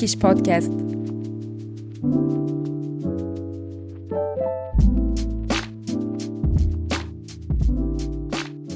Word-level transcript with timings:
Easy 0.00 0.18
Turkish 0.18 0.18
Podcast. 0.18 0.72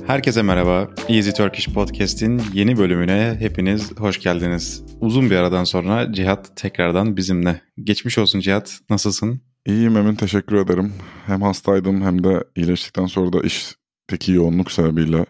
Herkese 0.06 0.42
merhaba. 0.42 0.90
Easy 1.08 1.30
Turkish 1.30 1.68
Podcast'in 1.68 2.42
yeni 2.54 2.78
bölümüne 2.78 3.36
hepiniz 3.38 3.92
hoş 3.98 4.20
geldiniz. 4.20 4.82
Uzun 5.00 5.30
bir 5.30 5.36
aradan 5.36 5.64
sonra 5.64 6.12
Cihat 6.12 6.56
tekrardan 6.56 7.16
bizimle. 7.16 7.60
Geçmiş 7.84 8.18
olsun 8.18 8.40
Cihat. 8.40 8.80
Nasılsın? 8.90 9.40
İyiyim 9.66 9.96
Emin 9.96 10.14
teşekkür 10.14 10.56
ederim. 10.56 10.92
Hem 11.26 11.42
hastaydım 11.42 12.02
hem 12.02 12.24
de 12.24 12.44
iyileştikten 12.56 13.06
sonra 13.06 13.32
da 13.32 13.40
işteki 13.40 14.32
yoğunluk 14.32 14.72
sebebiyle 14.72 15.26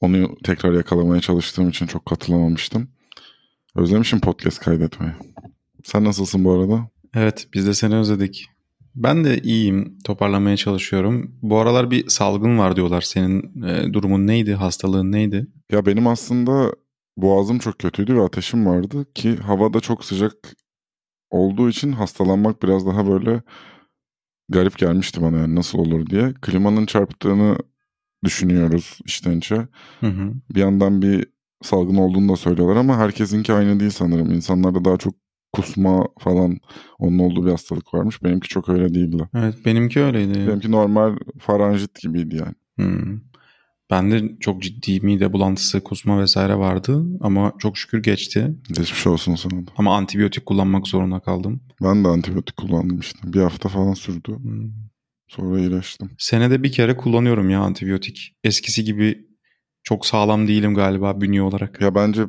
onu 0.00 0.36
tekrar 0.44 0.72
yakalamaya 0.72 1.20
çalıştığım 1.20 1.68
için 1.68 1.86
çok 1.86 2.06
katılamamıştım. 2.06 2.93
Özlemişim 3.76 4.20
podcast 4.20 4.58
kaydetmeyi. 4.58 5.12
Sen 5.84 6.04
nasılsın 6.04 6.44
bu 6.44 6.52
arada? 6.52 6.88
Evet 7.14 7.48
biz 7.54 7.66
de 7.66 7.74
seni 7.74 7.96
özledik. 7.96 8.46
Ben 8.94 9.24
de 9.24 9.38
iyiyim. 9.38 9.98
Toparlamaya 10.04 10.56
çalışıyorum. 10.56 11.38
Bu 11.42 11.58
aralar 11.58 11.90
bir 11.90 12.08
salgın 12.08 12.58
var 12.58 12.76
diyorlar. 12.76 13.00
Senin 13.00 13.62
e, 13.62 13.92
durumun 13.92 14.26
neydi? 14.26 14.54
Hastalığın 14.54 15.12
neydi? 15.12 15.46
Ya 15.70 15.86
benim 15.86 16.06
aslında 16.06 16.72
boğazım 17.16 17.58
çok 17.58 17.78
kötüydü 17.78 18.16
ve 18.16 18.22
ateşim 18.22 18.66
vardı 18.66 19.12
ki 19.14 19.36
havada 19.36 19.80
çok 19.80 20.04
sıcak 20.04 20.32
olduğu 21.30 21.68
için 21.68 21.92
hastalanmak 21.92 22.62
biraz 22.62 22.86
daha 22.86 23.06
böyle 23.06 23.42
garip 24.48 24.78
gelmişti 24.78 25.22
bana 25.22 25.38
yani 25.38 25.54
nasıl 25.54 25.78
olur 25.78 26.06
diye. 26.06 26.34
Klimanın 26.42 26.86
çarptığını 26.86 27.58
düşünüyoruz 28.24 28.98
içten 29.04 29.38
içe. 29.38 29.56
Hı 30.00 30.06
hı. 30.06 30.32
Bir 30.54 30.60
yandan 30.60 31.02
bir 31.02 31.33
salgın 31.62 31.96
olduğunu 31.96 32.28
da 32.28 32.36
söylüyorlar 32.36 32.76
ama 32.76 32.96
herkesinki 32.98 33.52
aynı 33.52 33.80
değil 33.80 33.90
sanırım. 33.90 34.32
İnsanlarda 34.32 34.84
daha 34.84 34.96
çok 34.96 35.14
kusma 35.52 36.06
falan 36.18 36.58
onun 36.98 37.18
olduğu 37.18 37.46
bir 37.46 37.50
hastalık 37.50 37.94
varmış. 37.94 38.22
Benimki 38.22 38.48
çok 38.48 38.68
öyle 38.68 38.94
değildi. 38.94 39.28
Evet 39.34 39.54
benimki 39.64 40.00
öyleydi. 40.00 40.38
Benimki 40.38 40.70
normal 40.70 41.16
faranjit 41.38 42.02
gibiydi 42.02 42.36
yani. 42.36 42.54
Hmm. 42.76 43.20
Bende 43.90 44.22
çok 44.40 44.62
ciddi 44.62 45.00
mide 45.00 45.32
bulantısı, 45.32 45.80
kusma 45.84 46.20
vesaire 46.20 46.56
vardı 46.56 47.04
ama 47.20 47.52
çok 47.58 47.78
şükür 47.78 48.02
geçti. 48.02 48.54
Geçmiş 48.68 49.06
olsun 49.06 49.34
sana 49.34 49.66
da. 49.66 49.70
Ama 49.76 49.96
antibiyotik 49.96 50.46
kullanmak 50.46 50.88
zorunda 50.88 51.20
kaldım. 51.20 51.60
Ben 51.82 52.04
de 52.04 52.08
antibiyotik 52.08 52.56
kullandım 52.56 52.98
işte. 52.98 53.32
Bir 53.32 53.40
hafta 53.40 53.68
falan 53.68 53.94
sürdü. 53.94 54.36
Hmm. 54.36 54.70
Sonra 55.28 55.58
iyileştim. 55.58 56.10
Senede 56.18 56.62
bir 56.62 56.72
kere 56.72 56.96
kullanıyorum 56.96 57.50
ya 57.50 57.60
antibiyotik. 57.60 58.36
Eskisi 58.44 58.84
gibi 58.84 59.28
çok 59.84 60.06
sağlam 60.06 60.48
değilim 60.48 60.74
galiba 60.74 61.20
bünye 61.20 61.42
olarak. 61.42 61.80
Ya 61.80 61.94
bence 61.94 62.26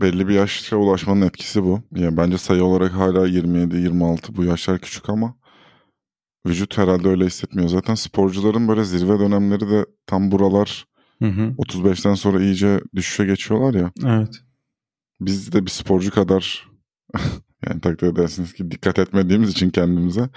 belli 0.00 0.28
bir 0.28 0.34
yaşa 0.34 0.76
ulaşmanın 0.76 1.22
etkisi 1.22 1.64
bu. 1.64 1.82
Yani 1.96 2.16
bence 2.16 2.38
sayı 2.38 2.64
olarak 2.64 2.92
hala 2.92 3.28
27-26 3.28 4.36
bu 4.36 4.44
yaşlar 4.44 4.78
küçük 4.78 5.08
ama 5.08 5.34
vücut 6.46 6.78
herhalde 6.78 7.08
öyle 7.08 7.26
hissetmiyor. 7.26 7.68
Zaten 7.68 7.94
sporcuların 7.94 8.68
böyle 8.68 8.84
zirve 8.84 9.18
dönemleri 9.18 9.70
de 9.70 9.86
tam 10.06 10.30
buralar 10.30 10.88
Hı 11.22 11.28
hı. 11.28 11.54
35'ten 11.58 12.14
sonra 12.14 12.42
iyice 12.42 12.80
düşüşe 12.94 13.24
geçiyorlar 13.24 13.80
ya. 13.80 13.92
Evet. 14.06 14.40
Biz 15.20 15.52
de 15.52 15.66
bir 15.66 15.70
sporcu 15.70 16.10
kadar 16.10 16.68
yani 17.68 17.80
takdir 17.80 18.06
edersiniz 18.06 18.52
ki 18.52 18.70
dikkat 18.70 18.98
etmediğimiz 18.98 19.50
için 19.50 19.70
kendimize 19.70 20.28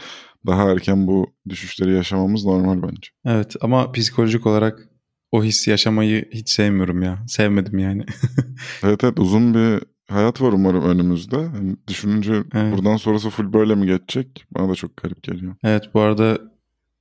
daha 0.46 0.72
erken 0.72 1.08
bu 1.08 1.34
düşüşleri 1.50 1.94
yaşamamız 1.94 2.46
normal 2.46 2.84
bence. 2.84 3.10
Evet 3.26 3.56
ama 3.62 3.92
psikolojik 3.92 4.48
olarak 4.48 4.91
o 5.32 5.44
hissi 5.44 5.70
yaşamayı 5.70 6.30
hiç 6.34 6.50
sevmiyorum 6.50 7.02
ya. 7.04 7.20
Sevmedim 7.28 7.80
yani. 7.80 8.06
Evet 8.84 9.04
evet 9.04 9.20
uzun 9.20 9.54
bir 9.54 9.84
hayat 10.10 10.42
var 10.42 10.52
umarım 10.54 10.84
önümüzde. 10.84 11.36
Yani 11.36 11.76
düşününce 11.88 12.34
Evet. 12.54 12.78
buradan 12.78 12.98
sonrası 12.98 13.30
full 13.30 13.54
böyle 13.54 13.76
mi 13.76 13.86
geçecek? 13.88 14.46
Bana 14.52 14.70
da 14.70 14.76
çok 14.76 14.98
garip 14.98 15.24
geliyor. 15.24 15.56
evet 15.64 15.84
bu 15.94 16.00
arada 16.00 16.40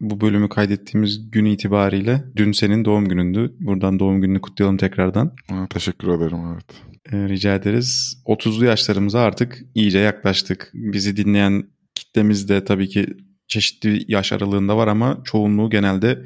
bu 0.01 0.21
bölümü 0.21 0.49
kaydettiğimiz 0.49 1.31
gün 1.31 1.45
itibariyle 1.45 2.25
dün 2.37 2.53
senin 2.53 2.85
doğum 2.85 3.09
günündü. 3.09 3.55
Buradan 3.61 3.99
doğum 3.99 4.21
gününü 4.21 4.41
kutlayalım 4.41 4.77
tekrardan. 4.77 5.33
Aa, 5.51 5.67
teşekkür 5.71 6.09
ederim 6.09 6.39
evet. 6.55 6.65
Ee, 7.13 7.29
rica 7.29 7.55
ederiz. 7.55 8.23
30'lu 8.27 8.65
yaşlarımıza 8.65 9.21
artık 9.21 9.63
iyice 9.75 9.99
yaklaştık. 9.99 10.71
Bizi 10.75 11.17
dinleyen 11.17 11.65
kitlemiz 11.95 12.49
de 12.49 12.65
tabii 12.65 12.89
ki 12.89 13.07
çeşitli 13.49 14.05
yaş 14.09 14.33
aralığında 14.33 14.77
var 14.77 14.89
ama 14.89 15.19
çoğunluğu 15.25 15.71
genelde 15.71 16.19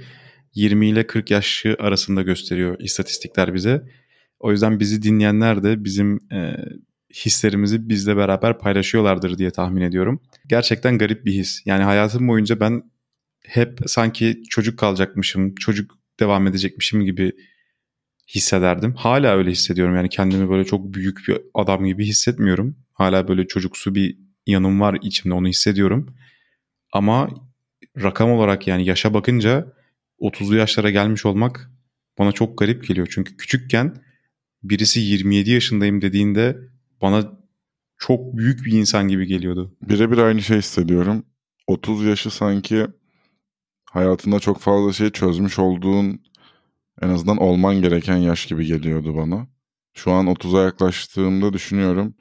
20 0.55 0.89
ile 0.89 1.07
40 1.07 1.31
yaşı 1.31 1.77
arasında 1.79 2.23
gösteriyor 2.23 2.77
istatistikler 2.81 3.55
bize. 3.55 3.83
O 4.41 4.53
yüzden 4.53 4.81
bizi 4.81 5.03
dinleyenler 5.03 5.63
de 5.63 5.85
bizim 5.85 6.21
e, 6.33 6.57
hislerimizi 7.15 7.89
bizle 7.89 8.17
beraber 8.17 8.59
paylaşıyorlardır 8.59 9.39
diye 9.39 9.51
tahmin 9.51 9.83
ediyorum. 9.83 10.23
Gerçekten 10.47 10.99
garip 10.99 11.25
bir 11.25 11.33
his. 11.33 11.63
Yani 11.67 11.83
hayatım 11.83 12.29
boyunca 12.29 12.61
ben 12.61 12.83
hep 13.45 13.79
sanki 13.87 14.43
çocuk 14.51 14.79
kalacakmışım, 14.79 15.55
çocuk 15.55 15.99
devam 16.21 16.47
edecekmişim 16.47 17.05
gibi 17.05 17.33
hissederdim. 18.35 18.95
Hala 18.95 19.37
öyle 19.37 19.51
hissediyorum. 19.51 19.97
Yani 19.97 20.09
kendimi 20.09 20.51
böyle 20.51 20.65
çok 20.65 20.95
büyük 20.95 21.29
bir 21.29 21.39
adam 21.55 21.85
gibi 21.85 22.07
hissetmiyorum. 22.07 22.77
Hala 22.93 23.29
böyle 23.29 23.47
çocuksu 23.47 23.95
bir 23.95 24.19
yanım 24.47 24.81
var 24.81 24.99
içimde 25.03 25.35
onu 25.35 25.49
hissediyorum. 25.49 26.17
Ama 26.93 27.31
rakam 28.03 28.31
olarak 28.31 28.67
yani 28.67 28.85
yaşa 28.87 29.15
bakınca 29.15 29.73
30'lu 30.21 30.57
yaşlara 30.57 30.91
gelmiş 30.91 31.27
olmak 31.27 31.71
bana 32.19 32.33
çok 32.33 32.59
garip 32.59 32.87
geliyor. 32.89 33.09
Çünkü 33.11 33.37
küçükken 33.37 33.95
birisi 34.63 35.01
27 35.01 35.51
yaşındayım 35.51 36.01
dediğinde 36.03 36.57
bana 37.03 37.33
çok 37.99 38.37
büyük 38.37 38.65
bir 38.65 38.73
insan 38.73 39.09
gibi 39.09 39.27
geliyordu. 39.27 39.77
Birebir 39.83 40.19
aynı 40.19 40.43
şey 40.43 40.59
hissediyorum. 40.59 41.27
30 41.67 42.05
yaşı 42.05 42.31
sanki 42.31 42.87
hayatında 43.91 44.41
çok 44.41 44.61
fazla 44.61 44.93
şey 44.93 45.11
çözmüş 45.11 45.59
olduğun 45.59 46.21
en 47.03 47.09
azından 47.09 47.37
olman 47.37 47.83
gereken 47.83 48.17
yaş 48.17 48.47
gibi 48.47 48.67
geliyordu 48.67 49.17
bana. 49.17 49.47
Şu 49.95 50.13
an 50.13 50.27
30'a 50.27 50.63
yaklaştığımda 50.65 51.53
düşünüyorum. 51.53 52.15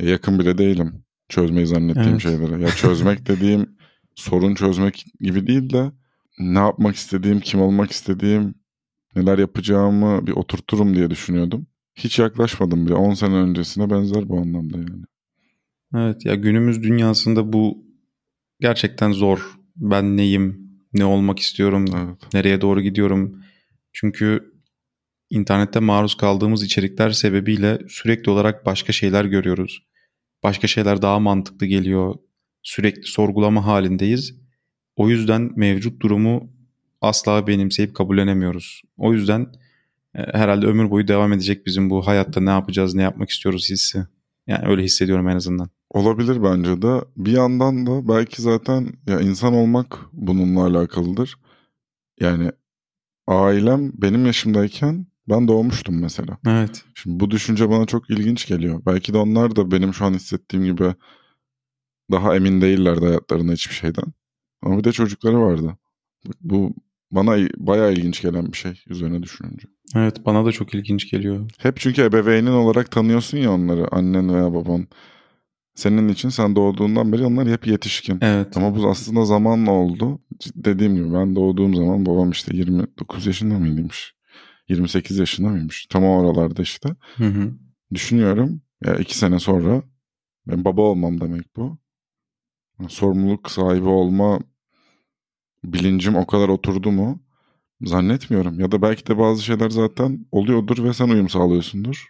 ya 0.00 0.08
yakın 0.08 0.38
bile 0.38 0.58
değilim 0.58 1.04
çözmeyi 1.28 1.66
zannettiğim 1.66 2.08
Evet. 2.08 2.20
şeylere. 2.22 2.62
Ya 2.62 2.68
çözmek 2.68 3.26
dediğim 3.28 3.76
sorun 4.14 4.54
çözmek 4.54 5.04
gibi 5.20 5.46
değil 5.46 5.72
de 5.72 5.92
ne 6.38 6.58
yapmak 6.58 6.96
istediğim, 6.96 7.40
kim 7.40 7.60
olmak 7.60 7.90
istediğim, 7.90 8.54
neler 9.16 9.38
yapacağımı 9.38 10.26
bir 10.26 10.32
oturturum 10.32 10.94
diye 10.94 11.10
düşünüyordum. 11.10 11.66
Hiç 11.94 12.18
yaklaşmadım 12.18 12.86
bile. 12.86 12.94
10 12.94 13.14
sene 13.14 13.34
öncesine 13.34 13.90
benzer 13.90 14.28
bu 14.28 14.40
anlamda 14.40 14.78
yani. 14.78 15.04
Evet 15.94 16.26
ya 16.26 16.34
günümüz 16.34 16.82
dünyasında 16.82 17.52
bu 17.52 17.86
gerçekten 18.60 19.12
zor. 19.12 19.56
Ben 19.76 20.16
neyim? 20.16 20.66
Ne 20.92 21.04
olmak 21.04 21.38
istiyorum? 21.38 21.84
Evet. 21.96 22.34
Nereye 22.34 22.60
doğru 22.60 22.80
gidiyorum? 22.80 23.42
Çünkü 23.92 24.52
internette 25.30 25.80
maruz 25.80 26.16
kaldığımız 26.16 26.62
içerikler 26.62 27.10
sebebiyle 27.10 27.78
sürekli 27.88 28.30
olarak 28.30 28.66
başka 28.66 28.92
şeyler 28.92 29.24
görüyoruz. 29.24 29.82
Başka 30.42 30.66
şeyler 30.66 31.02
daha 31.02 31.18
mantıklı 31.18 31.66
geliyor. 31.66 32.14
Sürekli 32.62 33.02
sorgulama 33.02 33.66
halindeyiz. 33.66 34.45
O 34.96 35.08
yüzden 35.08 35.52
mevcut 35.56 36.02
durumu 36.02 36.50
asla 37.00 37.46
benimseyip 37.46 37.94
kabullenemiyoruz. 37.94 38.82
O 38.96 39.12
yüzden 39.12 39.46
e, 40.14 40.22
herhalde 40.38 40.66
ömür 40.66 40.90
boyu 40.90 41.08
devam 41.08 41.32
edecek 41.32 41.66
bizim 41.66 41.90
bu 41.90 42.06
hayatta 42.06 42.40
ne 42.40 42.50
yapacağız, 42.50 42.94
ne 42.94 43.02
yapmak 43.02 43.30
istiyoruz 43.30 43.70
hissi. 43.70 44.06
Yani 44.46 44.68
öyle 44.68 44.82
hissediyorum 44.82 45.28
en 45.28 45.36
azından. 45.36 45.70
Olabilir 45.90 46.42
bence 46.42 46.82
de. 46.82 47.04
Bir 47.16 47.32
yandan 47.32 47.86
da 47.86 48.08
belki 48.08 48.42
zaten 48.42 48.88
ya 49.06 49.20
insan 49.20 49.54
olmak 49.54 49.98
bununla 50.12 50.66
alakalıdır. 50.66 51.36
Yani 52.20 52.50
ailem 53.26 53.92
benim 53.94 54.26
yaşımdayken 54.26 55.06
ben 55.28 55.48
doğmuştum 55.48 56.00
mesela. 56.00 56.38
Evet. 56.46 56.84
Şimdi 56.94 57.20
bu 57.20 57.30
düşünce 57.30 57.70
bana 57.70 57.86
çok 57.86 58.10
ilginç 58.10 58.46
geliyor. 58.46 58.82
Belki 58.86 59.12
de 59.12 59.18
onlar 59.18 59.56
da 59.56 59.70
benim 59.70 59.94
şu 59.94 60.04
an 60.04 60.14
hissettiğim 60.14 60.64
gibi 60.64 60.94
daha 62.10 62.36
emin 62.36 62.60
değillerdi 62.60 63.06
hayatlarında 63.06 63.52
hiçbir 63.52 63.74
şeyden. 63.74 64.04
Ama 64.66 64.78
bir 64.78 64.84
de 64.84 64.92
çocukları 64.92 65.40
vardı. 65.40 65.76
Bu 66.40 66.74
bana 67.10 67.36
bayağı 67.56 67.92
ilginç 67.92 68.22
gelen 68.22 68.52
bir 68.52 68.56
şey 68.56 68.82
üzerine 68.88 69.22
düşününce. 69.22 69.68
Evet 69.94 70.26
bana 70.26 70.44
da 70.44 70.52
çok 70.52 70.74
ilginç 70.74 71.10
geliyor. 71.10 71.50
Hep 71.58 71.76
çünkü 71.76 72.02
ebeveynin 72.02 72.50
olarak 72.50 72.90
tanıyorsun 72.90 73.38
ya 73.38 73.52
onları 73.52 73.94
annen 73.94 74.34
veya 74.34 74.54
baban. 74.54 74.86
Senin 75.74 76.08
için 76.08 76.28
sen 76.28 76.56
doğduğundan 76.56 77.12
beri 77.12 77.24
onlar 77.24 77.48
hep 77.48 77.66
yetişkin. 77.66 78.18
Evet. 78.20 78.56
Ama 78.56 78.76
bu 78.76 78.90
aslında 78.90 79.24
zamanla 79.24 79.70
oldu. 79.70 80.18
Dediğim 80.54 80.94
gibi 80.94 81.14
ben 81.14 81.36
doğduğum 81.36 81.74
zaman 81.74 82.06
babam 82.06 82.30
işte 82.30 82.56
29 82.56 83.26
yaşında 83.26 83.58
mıymış? 83.58 84.14
28 84.68 85.18
yaşında 85.18 85.48
mıymış? 85.48 85.86
Tam 85.86 86.04
o 86.04 86.20
aralarda 86.20 86.62
işte. 86.62 86.88
Hı 87.16 87.24
hı. 87.24 87.52
Düşünüyorum 87.94 88.60
ya 88.84 88.96
iki 88.96 89.18
sene 89.18 89.38
sonra 89.38 89.82
ben 90.46 90.64
baba 90.64 90.82
olmam 90.82 91.20
demek 91.20 91.56
bu. 91.56 91.78
Sorumluluk 92.88 93.50
sahibi 93.50 93.88
olma 93.88 94.40
bilincim 95.72 96.16
o 96.16 96.26
kadar 96.26 96.48
oturdu 96.48 96.92
mu? 96.92 97.22
Zannetmiyorum. 97.82 98.60
Ya 98.60 98.72
da 98.72 98.82
belki 98.82 99.06
de 99.06 99.18
bazı 99.18 99.42
şeyler 99.42 99.70
zaten 99.70 100.26
oluyordur 100.32 100.84
ve 100.84 100.92
sen 100.94 101.08
uyum 101.08 101.28
sağlıyorsundur. 101.28 102.06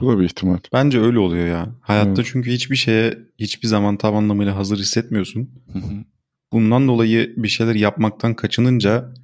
Bu 0.00 0.12
da 0.12 0.18
bir 0.18 0.24
ihtimal. 0.24 0.58
Bence 0.72 1.00
öyle 1.00 1.18
oluyor 1.18 1.46
ya. 1.46 1.74
Hayatta 1.80 2.10
Evet. 2.22 2.30
çünkü 2.32 2.52
hiçbir 2.52 2.76
şeye 2.76 3.18
hiçbir 3.38 3.68
zaman 3.68 3.96
tam 3.96 4.16
anlamıyla 4.16 4.56
hazır 4.56 4.78
hissetmiyorsun. 4.78 5.50
Hı 5.72 5.78
hı. 5.78 6.04
Bundan 6.52 6.88
dolayı 6.88 7.34
bir 7.36 7.48
şeyler 7.48 7.74
yapmaktan 7.74 8.34
kaçınınca 8.34 9.14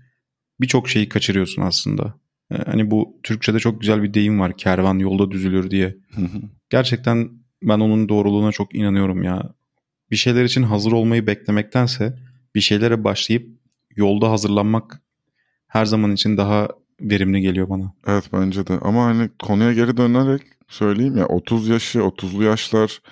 birçok 0.61 0.89
şeyi 0.89 1.09
kaçırıyorsun 1.09 1.63
aslında. 1.63 2.15
Ee, 2.51 2.57
Hani 2.67 2.91
bu 2.91 3.21
Türkçe'de 3.23 3.59
çok 3.59 3.81
güzel 3.81 4.03
bir 4.03 4.15
deyim 4.15 4.41
var. 4.41 4.57
Kervan 4.57 4.99
yolda 4.99 5.31
düzülür 5.31 5.71
diye. 5.71 5.97
Hı 6.15 6.21
hı. 6.21 6.41
Gerçekten 6.71 7.31
ben 7.63 7.81
onun 7.81 8.09
doğruluğuna 8.09 8.53
çok 8.53 8.75
inanıyorum 8.75 9.23
ya. 9.23 9.55
Bir 10.11 10.17
şeyler 10.17 10.45
için 10.45 10.63
hazır 10.63 10.93
olmayı 10.93 11.27
beklemektense 11.27 12.19
bir 12.55 12.61
şeylere 12.61 13.05
başlayıp 13.05 13.58
yolda 13.99 14.31
hazırlanmak 14.31 15.03
her 15.69 15.85
zaman 15.85 16.13
için 16.13 16.37
daha 16.37 16.69
verimli 17.01 17.41
geliyor 17.41 17.69
bana. 17.69 17.93
Evet 18.07 18.31
bence 18.33 18.67
de. 18.67 18.79
Ama 18.83 19.05
hani 19.05 19.31
konuya 19.43 19.73
geri 19.73 19.97
dönerek 19.97 20.43
söyleyeyim 20.69 21.17
ya 21.17 21.27
30 21.27 21.69
yaşı, 21.69 21.99
30'lu 21.99 22.43
yaşlar 22.45 23.03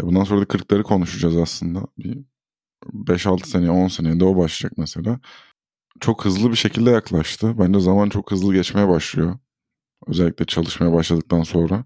ya 0.00 0.06
bundan 0.06 0.24
sonra 0.24 0.40
da 0.40 0.44
40'ları 0.44 0.82
konuşacağız 0.82 1.36
aslında. 1.36 1.86
Bir 1.98 2.18
5-6 2.92 3.48
seneye, 3.48 3.70
10 3.70 3.88
seneye 3.88 4.20
de 4.20 4.24
o 4.24 4.36
başlayacak 4.36 4.78
mesela. 4.78 5.20
Çok 6.00 6.24
hızlı 6.24 6.50
bir 6.50 6.56
şekilde 6.56 6.90
yaklaştı. 6.90 7.58
Bence 7.58 7.80
zaman 7.80 8.08
çok 8.08 8.30
hızlı 8.30 8.54
geçmeye 8.54 8.88
başlıyor. 8.88 9.38
Özellikle 10.06 10.44
çalışmaya 10.44 10.92
başladıktan 10.92 11.42
sonra. 11.42 11.84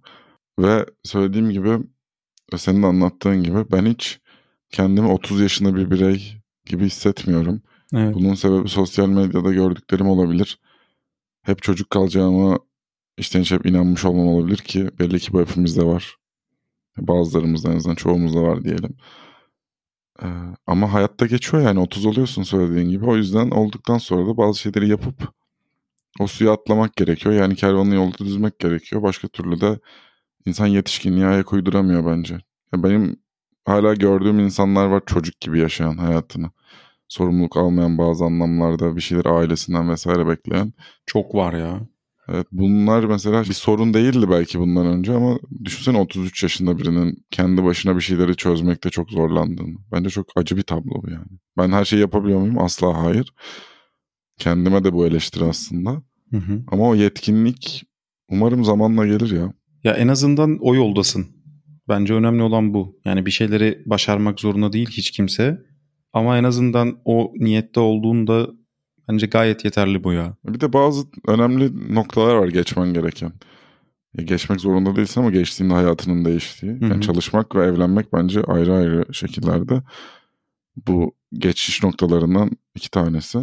Ve 0.59 0.87
söylediğim 1.05 1.51
gibi 1.51 1.79
senin 2.57 2.83
de 2.83 2.87
anlattığın 2.87 3.43
gibi 3.43 3.73
ben 3.73 3.87
hiç 3.87 4.21
kendimi 4.71 5.09
30 5.09 5.41
yaşında 5.41 5.77
bir 5.77 5.91
birey 5.91 6.43
gibi 6.67 6.87
hissetmiyorum. 6.87 7.63
Evet. 7.95 8.15
Bunun 8.15 8.35
sebebi 8.35 8.69
sosyal 8.69 9.09
medyada 9.09 9.53
gördüklerim 9.53 10.09
olabilir. 10.09 10.59
Hep 11.43 11.63
çocuk 11.63 11.91
kalacağıma 11.91 12.59
içten 13.19 13.41
içe 13.41 13.55
hep 13.55 13.67
inanmış 13.67 14.05
olmam 14.05 14.27
olabilir 14.29 14.57
ki 14.57 14.91
belli 14.99 15.19
ki 15.21 15.33
bu 15.33 15.41
hepimizde 15.41 15.85
var. 15.85 16.17
Bazılarımızda 16.99 17.73
en 17.73 17.77
azından 17.77 17.95
çoğumuzda 17.95 18.43
var 18.43 18.65
diyelim. 18.65 18.97
Ee, 20.23 20.27
ama 20.67 20.93
hayatta 20.93 21.27
geçiyor 21.27 21.63
yani 21.63 21.81
30 21.81 22.07
oluyorsun 22.07 22.43
söylediğin 22.43 22.89
gibi. 22.91 23.07
O 23.07 23.17
yüzden 23.17 23.51
olduktan 23.51 23.99
sonra 23.99 24.27
da 24.27 24.37
bazı 24.37 24.59
şeyleri 24.59 24.89
yapıp 24.89 25.33
o 26.21 26.27
suya 26.27 26.53
atlamak 26.53 26.97
gerekiyor. 26.97 27.35
Yani 27.35 27.57
kervanı 27.57 27.95
yolda 27.95 28.19
düzmek 28.19 28.59
gerekiyor. 28.59 29.03
Başka 29.03 29.29
türlü 29.29 29.61
de 29.61 29.79
insan 30.47 30.67
yetişkinliğe 30.67 31.27
ayak 31.27 31.53
uyduramıyor 31.53 32.07
bence. 32.07 32.35
Ya 32.75 32.83
benim 32.83 33.17
hala 33.65 33.95
gördüğüm 33.95 34.39
insanlar 34.41 34.87
var 34.87 35.03
çocuk 35.07 35.41
gibi 35.41 35.59
yaşayan 35.61 35.97
hayatını. 35.97 36.51
Sorumluluk 37.09 37.56
almayan 37.56 37.99
bazı 37.99 38.25
anlamlarda 38.25 38.97
bir 38.97 39.01
şeyler 39.01 39.27
ailesinden 39.27 39.91
vesaire 39.91 40.27
bekleyen. 40.27 40.73
Çok 41.06 41.35
var 41.35 41.53
ya. 41.53 41.81
Evet 42.29 42.47
bunlar 42.53 43.05
mesela 43.05 43.43
bir 43.43 43.53
sorun 43.53 43.95
değildi 43.95 44.31
belki 44.31 44.59
bundan 44.61 44.87
önce 44.87 45.12
ama 45.15 45.39
düşünsene 45.65 45.99
33 45.99 46.43
yaşında 46.43 46.79
birinin 46.79 47.25
kendi 47.31 47.65
başına 47.65 47.97
bir 47.97 48.01
şeyleri 48.01 48.37
çözmekte 48.37 48.91
çok 48.91 49.11
zorlandığını. 49.11 49.77
Bence 49.93 50.11
çok 50.11 50.27
acı 50.37 50.56
bir 50.56 50.62
tablo 50.62 51.03
bu 51.03 51.11
yani. 51.11 51.39
Ben 51.56 51.73
her 51.73 51.85
şeyi 51.85 52.01
yapabiliyor 52.01 52.41
muyum? 52.41 52.59
Asla 52.59 53.05
hayır. 53.05 53.35
Kendime 54.39 54.85
de 54.85 54.93
bu 54.93 55.07
eleştiri 55.07 55.45
aslında. 55.45 55.91
Hı 56.31 56.37
hı. 56.37 56.62
Ama 56.69 56.89
o 56.89 56.95
yetkinlik 56.95 57.85
umarım 58.29 58.65
zamanla 58.65 59.07
gelir 59.07 59.31
ya. 59.31 59.53
Ya 59.85 59.93
en 59.95 60.09
azından 60.09 60.59
o 60.61 60.75
yoldasın. 60.75 61.27
Bence 61.89 62.15
önemli 62.15 62.43
olan 62.43 62.75
bu. 62.75 63.00
Yani 63.05 63.27
bir 63.27 63.31
şeyleri 63.31 63.83
başarmak 63.87 64.41
zorunda 64.41 64.73
değil 64.73 64.89
hiç 64.91 65.11
kimse. 65.11 65.59
Ama 66.14 66.38
en 66.38 66.44
azından 66.44 66.99
o 67.05 67.32
niyette 67.37 67.81
olduğunda 67.81 68.49
bence 69.08 69.26
gayet 69.26 69.64
yeterli 69.64 70.05
bu 70.05 70.12
ya. 70.12 70.37
Bir 70.44 70.61
de 70.61 70.72
bazı 70.72 71.06
önemli 71.26 71.94
noktalar 71.94 72.34
var 72.34 72.49
geçmen 72.49 72.94
gereken. 72.94 73.32
Ya 74.19 74.25
geçmek 74.25 74.61
zorunda 74.61 74.96
değilsin 74.96 75.20
ama 75.20 75.31
geçtiğinde 75.31 75.75
hayatının 75.75 76.25
değiştiği. 76.25 76.78
Yani 76.81 77.00
çalışmak 77.00 77.56
ve 77.56 77.64
evlenmek 77.64 78.12
bence 78.12 78.43
ayrı 78.43 78.75
ayrı 78.75 79.14
şekillerde. 79.14 79.82
Bu 80.88 81.14
geçiş 81.32 81.82
noktalarından 81.82 82.50
iki 82.75 82.90
tanesi. 82.90 83.38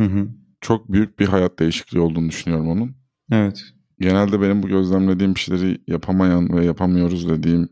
Hı 0.00 0.06
hı. 0.06 0.28
Çok 0.60 0.92
büyük 0.92 1.18
bir 1.18 1.26
hayat 1.28 1.58
değişikliği 1.58 2.00
olduğunu 2.00 2.28
düşünüyorum 2.28 2.68
onun. 2.68 2.94
Evet. 3.32 3.62
Genelde 4.00 4.40
benim 4.40 4.62
bu 4.62 4.68
gözlemlediğim 4.68 5.36
şeyleri 5.36 5.78
yapamayan 5.88 6.56
ve 6.56 6.64
yapamıyoruz 6.64 7.28
dediğim 7.28 7.68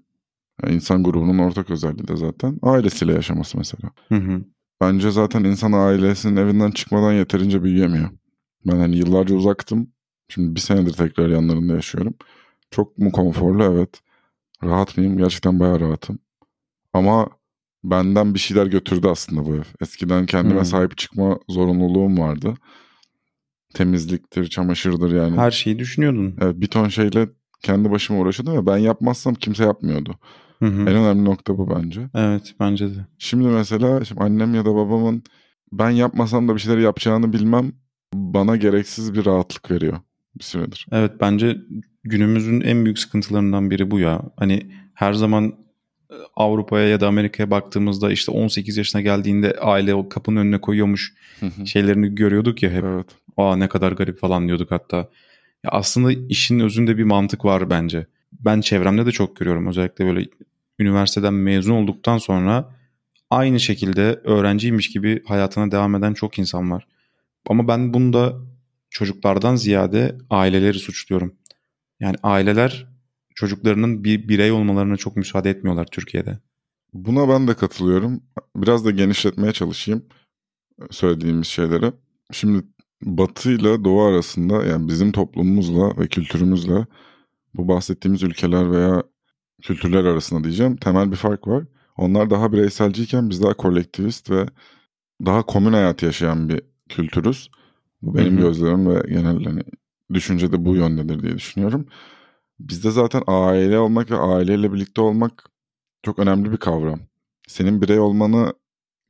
yani 0.62 0.75
insan 0.75 1.03
grubunun 1.03 1.39
ortak 1.39 1.71
özelliği 1.71 2.09
de 2.09 2.17
zaten 2.17 2.59
ailesiyle 2.62 3.12
yaşaması 3.12 3.59
mesela. 3.59 3.91
Hı 4.09 4.15
hı. 4.15 4.45
Bence 4.81 5.11
zaten 5.11 5.45
insan 5.45 5.73
ailesinin 5.73 6.37
evinden 6.37 6.71
çıkmadan 6.71 7.12
yeterince 7.12 7.62
büyüyemiyor. 7.62 8.11
Ben 8.67 8.77
hani 8.77 8.97
yıllarca 8.97 9.35
uzaktım. 9.35 9.89
Şimdi 10.29 10.55
bir 10.55 10.61
senedir 10.61 10.93
tekrar 10.93 11.29
yanlarında 11.29 11.73
yaşıyorum. 11.75 12.15
Çok 12.71 12.99
mu 12.99 13.12
konforlu? 13.12 13.65
Evet. 13.65 14.01
Rahat 14.65 14.97
mıyım? 14.97 15.19
Gerçekten 15.19 15.61
bayağı 15.61 15.81
rahatım. 15.81 16.19
Ama 16.93 17.29
benden 17.85 18.35
bir 18.35 18.39
şeyler 18.39 18.67
götürdü 18.67 19.09
aslında 19.09 19.47
bu 19.47 19.55
ev. 19.55 19.62
Eskiden 19.81 20.27
kendime 20.27 20.59
Hmm. 20.59 20.65
sahip 20.65 20.99
çıkma 20.99 21.39
zorunluluğum 21.49 22.19
vardı. 22.19 22.55
Temizliktir, 23.75 24.47
çamaşırdır 24.47 25.12
yani. 25.12 25.37
Her 25.37 25.51
şeyi 25.51 25.79
düşünüyordun. 25.79 26.35
Evet, 26.41 26.61
bir 26.61 26.67
ton 26.67 26.89
şeyle 26.89 27.29
kendi 27.62 27.91
başıma 27.91 28.19
uğraşıyordum 28.19 28.57
ve 28.57 28.67
ben 28.67 28.77
yapmazsam 28.79 29.35
kimse 29.35 29.65
yapmıyordu. 29.65 30.15
Hı 30.61 30.67
hı. 30.67 30.81
En 30.81 30.97
önemli 30.97 31.25
nokta 31.25 31.59
bu 31.59 31.71
bence. 31.71 32.01
Evet 32.15 32.55
bence 32.61 32.91
de. 32.91 33.07
Şimdi 33.19 33.49
mesela 33.49 34.05
şimdi 34.05 34.21
annem 34.21 34.55
ya 34.55 34.65
da 34.65 34.75
babamın 34.75 35.23
ben 35.73 35.91
yapmasam 35.91 36.49
da 36.49 36.55
bir 36.55 36.61
şeyler 36.61 36.79
yapacağını 36.79 37.33
bilmem 37.33 37.73
bana 38.15 38.57
gereksiz 38.57 39.15
bir 39.15 39.27
rahatlık 39.27 39.71
veriyor 39.71 39.99
bir 40.39 40.45
süredir. 40.45 40.87
Evet 40.93 41.12
bence 41.21 41.57
günümüzün 42.05 42.61
en 42.61 42.85
büyük 42.85 42.99
sıkıntılarından 42.99 43.71
biri 43.71 43.91
bu 43.91 43.99
ya. 43.99 44.23
Hani 44.37 44.67
her 44.95 45.12
zaman 45.12 45.55
e, 46.11 46.15
Avrupa'ya 46.37 46.89
ya 46.89 47.01
da 47.01 47.09
Amerika'ya 47.09 47.51
baktığımızda 47.51 48.12
işte 48.12 48.33
18 48.33 48.77
yaşına 48.77 49.03
geldiğinde 49.03 49.57
aile 49.61 49.95
o 49.95 50.09
kapının 50.09 50.41
önüne 50.41 50.61
koyuyormuş 50.61 51.15
şeylerini 51.65 52.15
görüyorduk 52.15 52.62
ya 52.62 52.71
hep. 52.71 52.85
evet. 52.85 53.07
Aa 53.37 53.57
ne 53.57 53.69
kadar 53.69 53.93
garip 53.93 54.19
falan 54.19 54.47
diyorduk 54.49 54.71
hatta. 54.71 54.97
Ya 55.65 55.71
aslında 55.71 56.12
işin 56.12 56.61
özünde 56.61 56.99
bir 56.99 57.05
mantık 57.05 57.45
var 57.45 57.71
bence. 57.71 58.07
Ben 58.33 58.61
çevremde 58.61 59.07
de 59.07 59.12
çok 59.12 59.37
görüyorum. 59.37 59.67
Özellikle 59.67 60.07
böyle 60.07 60.27
üniversiteden 60.81 61.35
mezun 61.35 61.75
olduktan 61.75 62.19
sonra 62.19 62.77
aynı 63.31 63.61
şekilde 63.61 64.21
öğrenciymiş 64.25 64.91
gibi 64.91 65.23
hayatına 65.25 65.71
devam 65.71 65.95
eden 65.95 66.15
çok 66.15 66.39
insan 66.39 66.71
var. 66.71 66.87
Ama 67.49 67.69
ben 67.69 67.95
bunda 67.95 68.37
çocuklardan 68.91 69.57
ziyade 69.57 70.19
aileleri 70.31 70.79
suçluyorum. 70.79 71.35
Yani 72.01 72.17
aileler 72.23 72.87
çocuklarının 73.35 74.05
bir 74.05 74.29
birey 74.29 74.53
olmalarına 74.53 74.97
çok 74.97 75.17
müsaade 75.17 75.51
etmiyorlar 75.51 75.87
Türkiye'de. 75.87 76.39
Buna 76.93 77.29
ben 77.29 77.49
de 77.49 77.55
katılıyorum. 77.55 78.23
Biraz 78.57 78.85
da 78.85 78.91
genişletmeye 78.91 79.53
çalışayım 79.53 80.05
söylediğimiz 80.91 81.47
şeyleri. 81.47 81.93
Şimdi 82.33 82.63
Batı 83.03 83.53
ile 83.53 83.85
Doğu 83.85 84.03
arasında 84.03 84.65
yani 84.65 84.89
bizim 84.89 85.13
toplumumuzla 85.13 85.99
ve 85.99 86.07
kültürümüzle 86.07 86.87
bu 87.55 87.69
bahsettiğimiz 87.69 88.23
ülkeler 88.23 88.73
veya 88.73 89.03
kültürler 89.62 90.05
arasında 90.05 90.45
diyeceğim 90.45 90.76
temel 90.76 91.11
bir 91.11 91.17
fark 91.17 91.49
var. 91.49 91.64
Onlar 91.97 92.31
daha 92.31 92.52
bireyselciyken 92.52 93.31
biz 93.31 93.43
daha 93.43 93.55
kolektivist 93.55 94.31
ve 94.31 94.47
daha 95.26 95.43
komün 95.43 95.73
hayat 95.73 96.02
yaşayan 96.02 96.49
bir 96.49 96.62
kültürüz. 96.88 97.50
Bu 98.02 98.14
benim 98.14 98.37
Hı 98.37 98.40
hı. 98.40 98.40
gözlemim 98.40 98.90
ve 98.90 99.02
genel 99.09 99.45
hani 99.45 99.62
düşünce 100.14 100.52
de 100.52 100.64
bu 100.64 100.76
yöndedir 100.76 101.23
diye 101.23 101.35
düşünüyorum. 101.35 101.87
Bizde 102.61 102.90
zaten 102.90 103.23
aile 103.26 103.79
olmak 103.79 104.11
ve 104.11 104.17
aileyle 104.17 104.73
birlikte 104.73 105.00
olmak 105.00 105.50
çok 106.02 106.19
önemli 106.19 106.52
bir 106.52 106.57
kavram. 106.57 107.00
Senin 107.49 107.83
birey 107.83 107.99
olmanı 107.99 108.55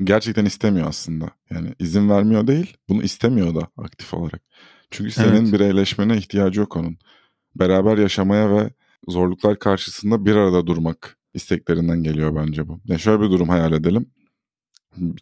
gerçekten 0.05 0.45
istemiyor 0.45 0.89
aslında. 0.89 1.31
Yani 1.51 1.75
izin 1.79 2.11
vermiyor 2.11 2.47
değil, 2.47 2.77
bunu 2.89 3.03
istemiyor 3.03 3.55
da 3.55 3.69
aktif 3.77 4.15
olarak. 4.15 4.43
Çünkü 4.91 5.11
senin 5.11 5.45
Evet. 5.45 5.53
bireyleşmene 5.53 6.17
ihtiyacı 6.17 6.61
yok 6.61 6.77
onun. 6.77 6.99
Beraber 7.57 7.99
yaşamaya 7.99 8.51
ve 8.51 8.71
zorluklar 9.09 9.59
karşısında 9.59 10.25
bir 10.25 10.35
arada 10.37 10.67
durmak 10.67 11.19
isteklerinden 11.35 12.03
geliyor 12.03 12.37
bence 12.37 12.69
bu. 12.69 12.81
Ya 12.85 12.99
şöyle 12.99 13.21
bir 13.21 13.31
durum 13.31 13.49
hayal 13.49 13.73
edelim. 13.73 14.11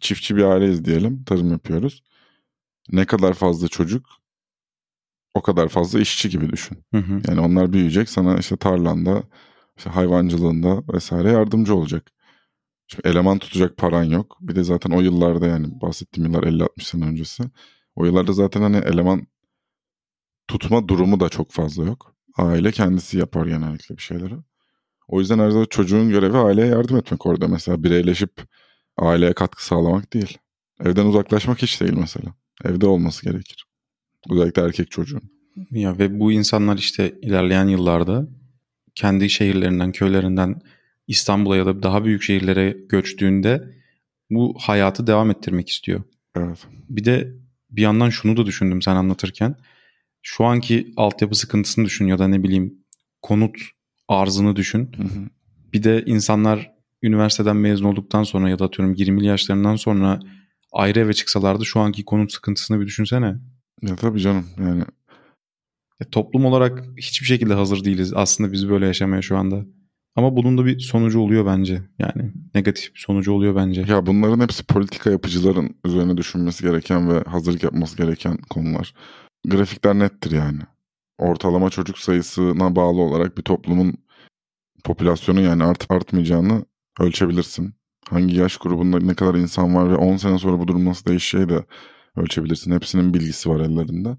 Çiftçi 0.01 0.35
bir 0.35 0.43
aileyiz 0.43 0.85
diyelim, 0.85 1.23
tarım 1.23 1.51
yapıyoruz. 1.51 2.03
Ne 2.91 3.05
kadar 3.05 3.33
fazla 3.33 3.67
çocuk, 3.67 4.05
o 5.33 5.41
kadar 5.41 5.67
fazla 5.67 5.99
işçi 5.99 6.29
gibi 6.29 6.49
düşün. 6.49 6.77
Hı 6.93 6.97
hı. 6.97 7.21
Yani 7.27 7.39
onlar 7.39 7.73
büyüyecek 7.73 8.09
sana 8.09 8.37
işte 8.37 8.57
tarlanda, 8.57 9.23
işte 9.77 9.89
hayvancılığında 9.89 10.83
vesaire 10.93 11.31
yardımcı 11.31 11.75
olacak. 11.75 12.11
Şimdi 12.87 13.07
eleman 13.07 13.39
tutacak 13.39 13.77
paran 13.77 14.03
yok. 14.03 14.37
Bir 14.41 14.55
de 14.55 14.63
zaten 14.63 14.91
o 14.91 15.01
yıllarda 15.01 15.47
yani 15.47 15.81
bahsettiğim 15.81 16.31
yıllar 16.31 16.43
50-60 16.43 16.83
sene 16.83 17.05
öncesi. 17.05 17.43
O 17.95 18.05
yıllarda 18.05 18.33
zaten 18.33 18.61
hani 18.61 18.77
eleman 18.77 19.27
tutma 20.47 20.87
durumu 20.87 21.19
da 21.19 21.29
çok 21.29 21.51
fazla 21.51 21.85
yok. 21.85 22.15
Aile 22.37 22.71
kendisi 22.71 23.17
yapar 23.17 23.45
genellikle 23.45 23.97
bir 23.97 24.01
şeyleri. 24.01 24.35
O 25.07 25.19
yüzden 25.19 25.39
her 25.39 25.49
zaman 25.49 25.65
çocuğun 25.69 26.09
görevi 26.09 26.37
aileye 26.37 26.67
yardım 26.67 26.97
etmek 26.97 27.25
orada. 27.25 27.47
Mesela 27.47 27.83
bireyleşip 27.83 28.31
aileye 28.97 29.33
katkı 29.33 29.65
sağlamak 29.65 30.13
değil. 30.13 30.37
Evden 30.83 31.05
uzaklaşmak 31.05 31.61
hiç 31.61 31.81
değil 31.81 31.93
mesela. 31.93 32.33
Evde 32.65 32.87
olması 32.87 33.25
gerekir. 33.25 33.65
Özellikle 34.31 34.61
erkek 34.61 34.91
çocuğun. 34.91 35.21
Ya 35.71 35.97
ve 35.97 36.19
bu 36.19 36.31
insanlar 36.31 36.77
işte 36.77 37.15
ilerleyen 37.21 37.67
yıllarda 37.67 38.27
kendi 38.95 39.29
şehirlerinden, 39.29 39.91
köylerinden 39.91 40.61
İstanbul'a 41.07 41.57
ya 41.57 41.65
da 41.65 41.83
daha 41.83 42.05
büyük 42.05 42.23
şehirlere 42.23 42.77
göçtüğünde 42.89 43.75
bu 44.29 44.57
hayatı 44.59 45.07
devam 45.07 45.31
ettirmek 45.31 45.69
istiyor. 45.69 46.03
Evet. 46.35 46.67
Bir 46.89 47.05
de 47.05 47.33
bir 47.69 47.81
yandan 47.81 48.09
şunu 48.09 48.37
da 48.37 48.45
düşündüm 48.45 48.81
sen 48.81 48.95
anlatırken. 48.95 49.55
Şu 50.31 50.45
anki 50.45 50.93
altyapı 50.97 51.35
sıkıntısını 51.35 51.85
düşün 51.85 52.07
ya 52.07 52.19
da 52.19 52.27
ne 52.27 52.43
bileyim 52.43 52.73
konut 53.21 53.55
arzını 54.07 54.55
düşün. 54.55 54.91
Hı 54.97 55.03
hı. 55.03 55.29
Bir 55.73 55.83
de 55.83 56.03
insanlar 56.05 56.71
üniversiteden 57.03 57.55
mezun 57.55 57.85
olduktan 57.85 58.23
sonra 58.23 58.49
ya 58.49 58.59
da 58.59 58.65
atıyorum 58.65 58.93
20'li 58.93 59.25
yaşlarından 59.25 59.75
sonra 59.75 60.19
ayrı 60.71 60.99
eve 60.99 61.13
çıksalardı 61.13 61.65
şu 61.65 61.79
anki 61.79 62.05
konut 62.05 62.31
sıkıntısını 62.31 62.79
bir 62.79 62.85
düşünsene. 62.85 63.35
Ya 63.81 63.95
tabii 63.95 64.19
canım 64.19 64.45
yani 64.59 64.83
Ya 65.99 66.09
toplum 66.11 66.45
olarak 66.45 66.83
hiçbir 66.97 67.27
şekilde 67.27 67.53
hazır 67.53 67.83
değiliz 67.83 68.13
aslında 68.13 68.51
biz 68.51 68.69
böyle 68.69 68.85
yaşamaya 68.85 69.21
şu 69.21 69.37
anda. 69.37 69.65
Ama 70.15 70.35
bunun 70.35 70.57
da 70.57 70.65
bir 70.65 70.79
sonucu 70.79 71.19
oluyor 71.19 71.45
bence. 71.45 71.81
Yani 71.99 72.31
negatif 72.55 72.95
bir 72.95 72.99
sonucu 72.99 73.31
oluyor 73.31 73.55
bence. 73.55 73.81
ya 73.81 74.05
bunların 74.05 74.39
hepsi 74.39 74.63
politika 74.63 75.11
yapıcıların 75.11 75.75
üzerine 75.85 76.17
düşünmesi 76.17 76.63
gereken 76.63 77.09
ve 77.09 77.23
hazırlık 77.23 77.63
yapması 77.63 77.97
gereken 77.97 78.37
konular. 78.37 78.93
Grafikler 79.45 79.99
nettir 79.99 80.31
yani. 80.31 80.61
Ortalama 81.17 81.69
çocuk 81.69 81.97
sayısına 81.97 82.75
bağlı 82.75 83.01
olarak 83.01 83.37
bir 83.37 83.43
toplumun 83.43 83.97
popülasyonu 84.83 85.41
yani 85.41 85.63
art 85.63 85.91
artmayacağını 85.91 86.65
ölçebilirsin. 86.99 87.73
Hangi 88.09 88.35
yaş 88.35 88.57
grubunda 88.57 88.99
ne 88.99 89.15
kadar 89.15 89.35
insan 89.35 89.75
var 89.75 89.89
ve 89.91 89.95
10 89.95 90.17
sene 90.17 90.39
sonra 90.39 90.59
bu 90.59 90.67
durum 90.67 90.85
nasıl 90.85 91.05
değişeceği 91.05 91.49
de 91.49 91.65
ölçebilirsin. 92.15 92.71
Hepsinin 92.71 93.13
bilgisi 93.13 93.49
var 93.49 93.59
ellerinde. 93.59 94.17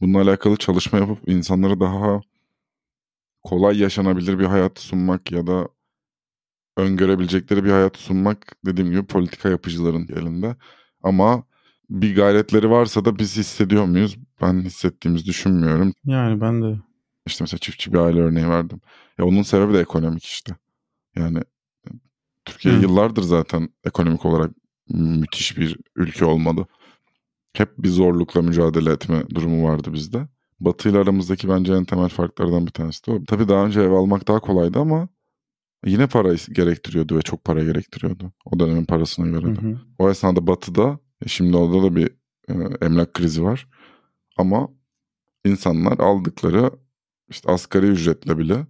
Bununla 0.00 0.22
alakalı 0.22 0.56
çalışma 0.56 0.98
yapıp 0.98 1.28
insanlara 1.28 1.80
daha 1.80 2.20
kolay 3.42 3.78
yaşanabilir 3.78 4.38
bir 4.38 4.44
hayat 4.44 4.78
sunmak 4.78 5.32
ya 5.32 5.46
da 5.46 5.68
öngörebilecekleri 6.76 7.64
bir 7.64 7.70
hayat 7.70 7.96
sunmak 7.96 8.56
dediğim 8.66 8.90
gibi 8.90 9.06
politika 9.06 9.48
yapıcıların 9.48 10.08
elinde. 10.08 10.56
Ama 11.02 11.44
bir 11.90 12.16
gayretleri 12.16 12.70
varsa 12.70 13.04
da 13.04 13.18
biz 13.18 13.36
hissediyor 13.36 13.84
muyuz? 13.84 14.16
Ben 14.42 14.60
hissettiğimizi 14.60 15.26
düşünmüyorum. 15.26 15.92
Yani 16.04 16.40
ben 16.40 16.62
de 16.62 16.80
İşte 17.26 17.44
mesela 17.44 17.58
çiftçi 17.58 17.92
bir 17.92 17.98
aile 17.98 18.20
örneği 18.20 18.48
verdim. 18.48 18.80
Ya 19.18 19.24
onun 19.24 19.42
sebebi 19.42 19.74
de 19.74 19.80
ekonomik 19.80 20.24
işte. 20.24 20.56
Yani 21.16 21.38
Türkiye 22.44 22.74
Hı. 22.74 22.82
yıllardır 22.82 23.22
zaten 23.22 23.68
ekonomik 23.84 24.24
olarak 24.24 24.50
müthiş 24.88 25.58
bir 25.58 25.76
ülke 25.96 26.24
olmadı. 26.24 26.66
Hep 27.52 27.78
bir 27.78 27.88
zorlukla 27.88 28.42
mücadele 28.42 28.92
etme 28.92 29.22
durumu 29.34 29.68
vardı 29.68 29.92
bizde. 29.92 30.28
Batı 30.60 30.88
ile 30.88 30.98
aramızdaki 30.98 31.48
bence 31.48 31.72
en 31.74 31.84
temel 31.84 32.08
farklardan 32.08 32.66
bir 32.66 32.70
tanesi 32.70 33.06
de 33.06 33.10
o. 33.12 33.24
Tabii 33.24 33.48
daha 33.48 33.66
önce 33.66 33.80
ev 33.80 33.90
almak 33.90 34.28
daha 34.28 34.40
kolaydı 34.40 34.78
ama 34.78 35.08
yine 35.86 36.06
para 36.06 36.34
gerektiriyordu 36.52 37.16
ve 37.16 37.22
çok 37.22 37.44
para 37.44 37.64
gerektiriyordu. 37.64 38.32
O 38.44 38.60
dönemin 38.60 38.84
parasına 38.84 39.26
göre 39.26 39.56
de. 39.56 39.60
Hı 39.60 39.66
hı. 39.66 39.80
O 39.98 40.10
esnada 40.10 40.46
Batı'da 40.46 40.88
e, 40.88 41.05
şimdi 41.26 41.56
orada 41.56 41.82
da 41.82 41.96
bir 41.96 42.06
e, 42.48 42.52
emlak 42.86 43.14
krizi 43.14 43.44
var. 43.44 43.68
Ama 44.36 44.68
insanlar 45.44 45.98
aldıkları 45.98 46.70
işte 47.28 47.52
asgari 47.52 47.86
ücretle 47.86 48.38
bile 48.38 48.66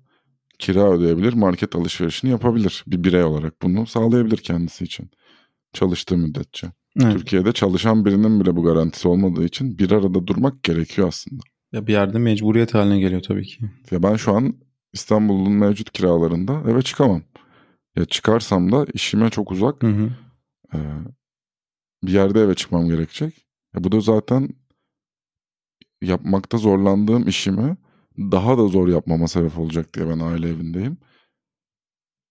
kira 0.59 0.93
ödeyebilir, 0.93 1.33
market 1.33 1.77
alışverişini 1.77 2.31
yapabilir. 2.31 2.85
Bir 2.87 3.05
birey 3.05 3.25
olarak 3.25 3.63
bunu 3.63 3.87
sağlayabilir 3.87 4.37
kendisi 4.37 4.85
için. 4.85 5.11
Çalıştığı 5.73 6.17
müddetçe. 6.17 6.67
Evet. 7.03 7.13
Türkiye'de 7.13 7.53
çalışan 7.53 8.05
birinin 8.05 8.41
bile 8.41 8.57
bu 8.57 8.63
garantisi 8.63 9.09
olmadığı 9.09 9.45
için 9.45 9.79
bir 9.79 9.91
arada 9.91 10.27
durmak 10.27 10.63
gerekiyor 10.63 11.09
aslında. 11.09 11.43
Ya 11.73 11.87
bir 11.87 11.93
yerde 11.93 12.19
mecburiyet 12.19 12.75
haline 12.75 13.01
geliyor 13.01 13.23
tabii 13.23 13.47
ki. 13.47 13.65
Ya 13.91 14.03
ben 14.03 14.17
şu 14.17 14.33
an 14.33 14.55
İstanbul'un 14.93 15.53
mevcut 15.53 15.93
kiralarında 15.93 16.71
eve 16.71 16.83
çıkamam. 16.83 17.23
Ya 17.97 18.05
çıkarsam 18.05 18.73
da 18.73 18.87
işime 18.95 19.31
çok 19.31 19.53
uzak. 19.53 19.83
Hı 19.83 19.87
hı. 19.87 20.11
Ee, 20.75 20.79
bir 22.07 22.13
yerde 22.13 22.41
eve 22.41 22.55
çıkmam 22.55 22.89
gerekecek. 22.89 23.47
Ya 23.75 23.85
bu 23.85 23.93
da 23.93 24.01
zaten 24.01 24.49
yapmakta 26.03 26.59
zorlandığım 26.59 27.29
işimi 27.29 27.77
daha 28.19 28.59
da 28.59 28.67
zor 28.69 28.89
yapmama 28.89 29.29
sebep 29.29 29.59
olacak 29.59 29.95
diye 29.95 30.09
ben 30.09 30.19
aile 30.19 30.49
evindeyim. 30.49 30.99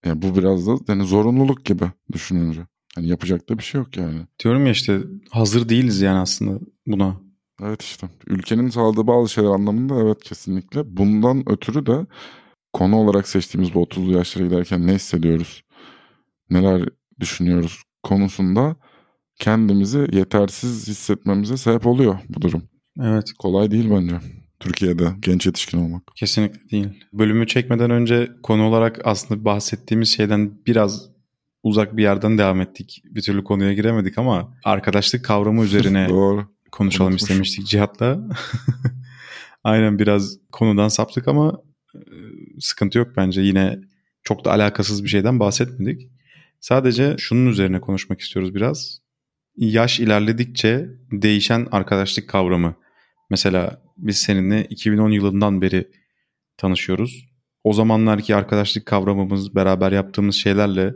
Ya 0.05 0.21
bu 0.21 0.35
biraz 0.35 0.67
da 0.67 0.75
yani 0.87 1.05
zorunluluk 1.05 1.65
gibi 1.65 1.85
düşününce. 2.11 2.61
Hani 2.95 3.07
yapacak 3.07 3.49
da 3.49 3.57
bir 3.57 3.63
şey 3.63 3.81
yok 3.81 3.97
yani. 3.97 4.27
Diyorum 4.43 4.65
ya 4.65 4.71
işte 4.71 5.01
hazır 5.29 5.69
değiliz 5.69 6.01
yani 6.01 6.19
aslında 6.19 6.59
buna. 6.87 7.21
Evet 7.61 7.81
işte 7.81 8.09
ülkenin 8.27 8.69
sağladığı 8.69 9.07
bazı 9.07 9.29
şeyler 9.29 9.49
anlamında 9.49 9.95
evet 9.95 10.23
kesinlikle. 10.23 10.97
Bundan 10.97 11.49
ötürü 11.49 11.85
de 11.85 12.05
konu 12.73 12.95
olarak 12.95 13.27
seçtiğimiz 13.27 13.73
bu 13.73 13.83
30'lu 13.83 14.11
yaşlara 14.11 14.45
giderken 14.45 14.87
ne 14.87 14.93
hissediyoruz, 14.93 15.63
neler 16.49 16.89
düşünüyoruz 17.19 17.83
konusunda 18.03 18.75
kendimizi 19.39 20.07
yetersiz 20.11 20.87
hissetmemize 20.87 21.57
sebep 21.57 21.85
oluyor 21.87 22.19
bu 22.29 22.41
durum. 22.41 22.63
Evet 23.01 23.33
Kolay 23.39 23.71
değil 23.71 23.89
bence 23.91 24.15
Türkiye'de 24.59 25.07
genç 25.19 25.45
yetişkin 25.45 25.77
olmak. 25.77 26.01
kesinlikle 26.15 26.69
değil. 26.71 26.87
Bölümü 27.13 27.47
çekmeden 27.47 27.91
önce 27.91 28.31
konu 28.43 28.63
olarak 28.63 29.01
aslında 29.03 29.45
bahsettiğimiz 29.45 30.09
şeyden 30.09 30.51
biraz 30.65 31.09
uzak 31.63 31.97
bir 31.97 32.03
yerden 32.03 32.37
devam 32.37 32.61
ettik. 32.61 33.01
Bir 33.05 33.21
türlü 33.21 33.43
konuya 33.43 33.73
giremedik 33.73 34.17
ama 34.17 34.57
arkadaşlık 34.63 35.25
kavramı 35.25 35.63
üzerine 35.65 36.09
Doğru. 36.09 36.47
konuşalım 36.71 37.11
Unutmuşum. 37.11 37.25
istemiştik 37.33 37.67
Cihat'la. 37.67 38.19
Aynen 39.63 39.99
biraz 39.99 40.37
konudan 40.51 40.87
saptık 40.87 41.27
ama 41.27 41.61
e, 41.95 41.99
sıkıntı 42.59 42.97
yok 42.97 43.07
bence. 43.17 43.41
Yine 43.41 43.79
çok 44.23 44.45
da 44.45 44.51
alakasız 44.51 45.03
bir 45.03 45.09
şeyden 45.09 45.39
bahsetmedik. 45.39 46.09
Sadece 46.59 47.15
şunun 47.19 47.45
üzerine 47.49 47.81
konuşmak 47.81 48.21
istiyoruz 48.21 48.55
biraz. 48.55 48.99
Yaş 49.57 49.99
ilerledikçe 49.99 50.89
değişen 51.11 51.67
arkadaşlık 51.71 52.29
kavramı. 52.29 52.75
Mesela 53.29 53.81
biz 53.97 54.17
seninle 54.17 54.65
2010 54.65 55.11
yılından 55.11 55.61
beri 55.61 55.87
tanışıyoruz. 56.57 57.25
O 57.63 57.73
zamanlarki 57.73 58.35
arkadaşlık 58.35 58.85
kavramımız, 58.85 59.55
beraber 59.55 59.91
yaptığımız 59.91 60.35
şeylerle 60.35 60.93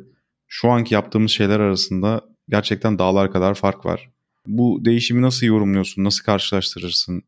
şu 0.48 0.70
anki 0.70 0.94
yaptığımız 0.94 1.32
şeyler 1.32 1.60
arasında 1.60 2.22
gerçekten 2.50 3.00
dağlar 3.00 3.32
kadar 3.32 3.54
fark 3.54 3.86
var. 3.86 4.10
Bu 4.48 4.86
değişimi 4.86 5.22
nasıl 5.22 5.46
yorumluyorsun? 5.46 6.04
Nasıl 6.04 6.24
karşılaştırırsın? 6.24 7.24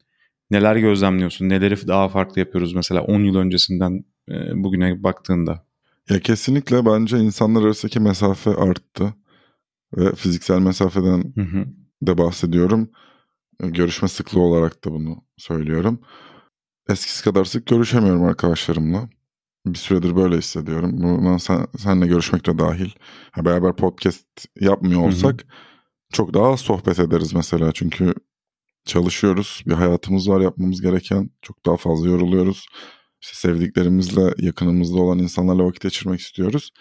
Neler 0.51 0.75
gözlemliyorsun? 0.75 1.49
Neleri 1.49 1.87
daha 1.87 2.09
farklı 2.09 2.39
yapıyoruz 2.39 2.73
mesela 2.73 3.01
10 3.01 3.19
yıl 3.23 3.35
öncesinden 3.35 4.05
e, 4.29 4.33
bugüne 4.63 5.03
baktığında? 5.03 5.65
Ya 6.09 6.19
kesinlikle 6.19 6.85
bence 6.85 7.17
insanlar 7.17 7.63
arasındaki 7.63 7.99
mesafe 7.99 8.49
arttı. 8.49 9.13
Ve 9.97 10.15
fiziksel 10.15 10.59
mesafeden 10.59 11.33
Hı 11.35 11.41
hı. 11.41 11.65
de 12.01 12.17
bahsediyorum. 12.17 12.91
E, 13.63 13.69
Görüşme 13.69 14.07
sıklığı 14.07 14.41
olarak 14.41 14.85
da 14.85 14.91
bunu 14.91 15.23
söylüyorum. 15.37 16.01
Eskisi 16.89 17.23
kadar 17.23 17.45
sık 17.45 17.67
görüşemiyorum 17.67 18.23
arkadaşlarımla. 18.23 19.09
Bir 19.65 19.77
süredir 19.77 20.15
böyle 20.15 20.37
hissediyorum. 20.37 20.91
Buna 20.93 21.39
sen, 21.39 21.67
senle 21.77 22.07
görüşmek 22.07 22.45
de 22.47 22.57
dahil. 22.57 22.89
Ha, 23.31 23.45
beraber 23.45 23.75
podcast 23.75 24.25
yapmıyor 24.59 25.01
hı. 25.01 25.05
olsak 25.05 25.45
çok 26.13 26.33
daha 26.33 26.51
az 26.53 26.59
sohbet 26.59 26.99
ederiz 26.99 27.33
mesela. 27.33 27.71
Çünkü 27.71 28.13
çalışıyoruz. 28.85 29.63
Bir 29.67 29.73
hayatımız 29.73 30.29
var 30.29 30.41
yapmamız 30.41 30.81
gereken. 30.81 31.29
Çok 31.41 31.65
daha 31.65 31.77
fazla 31.77 32.07
yoruluyoruz. 32.07 32.65
İşte 33.21 33.35
sevdiklerimizle, 33.35 34.33
yakınımızda 34.37 34.97
olan 34.97 35.19
insanlarla 35.19 35.65
vakit 35.65 35.81
geçirmek 35.81 36.19
istiyoruz. 36.19 36.71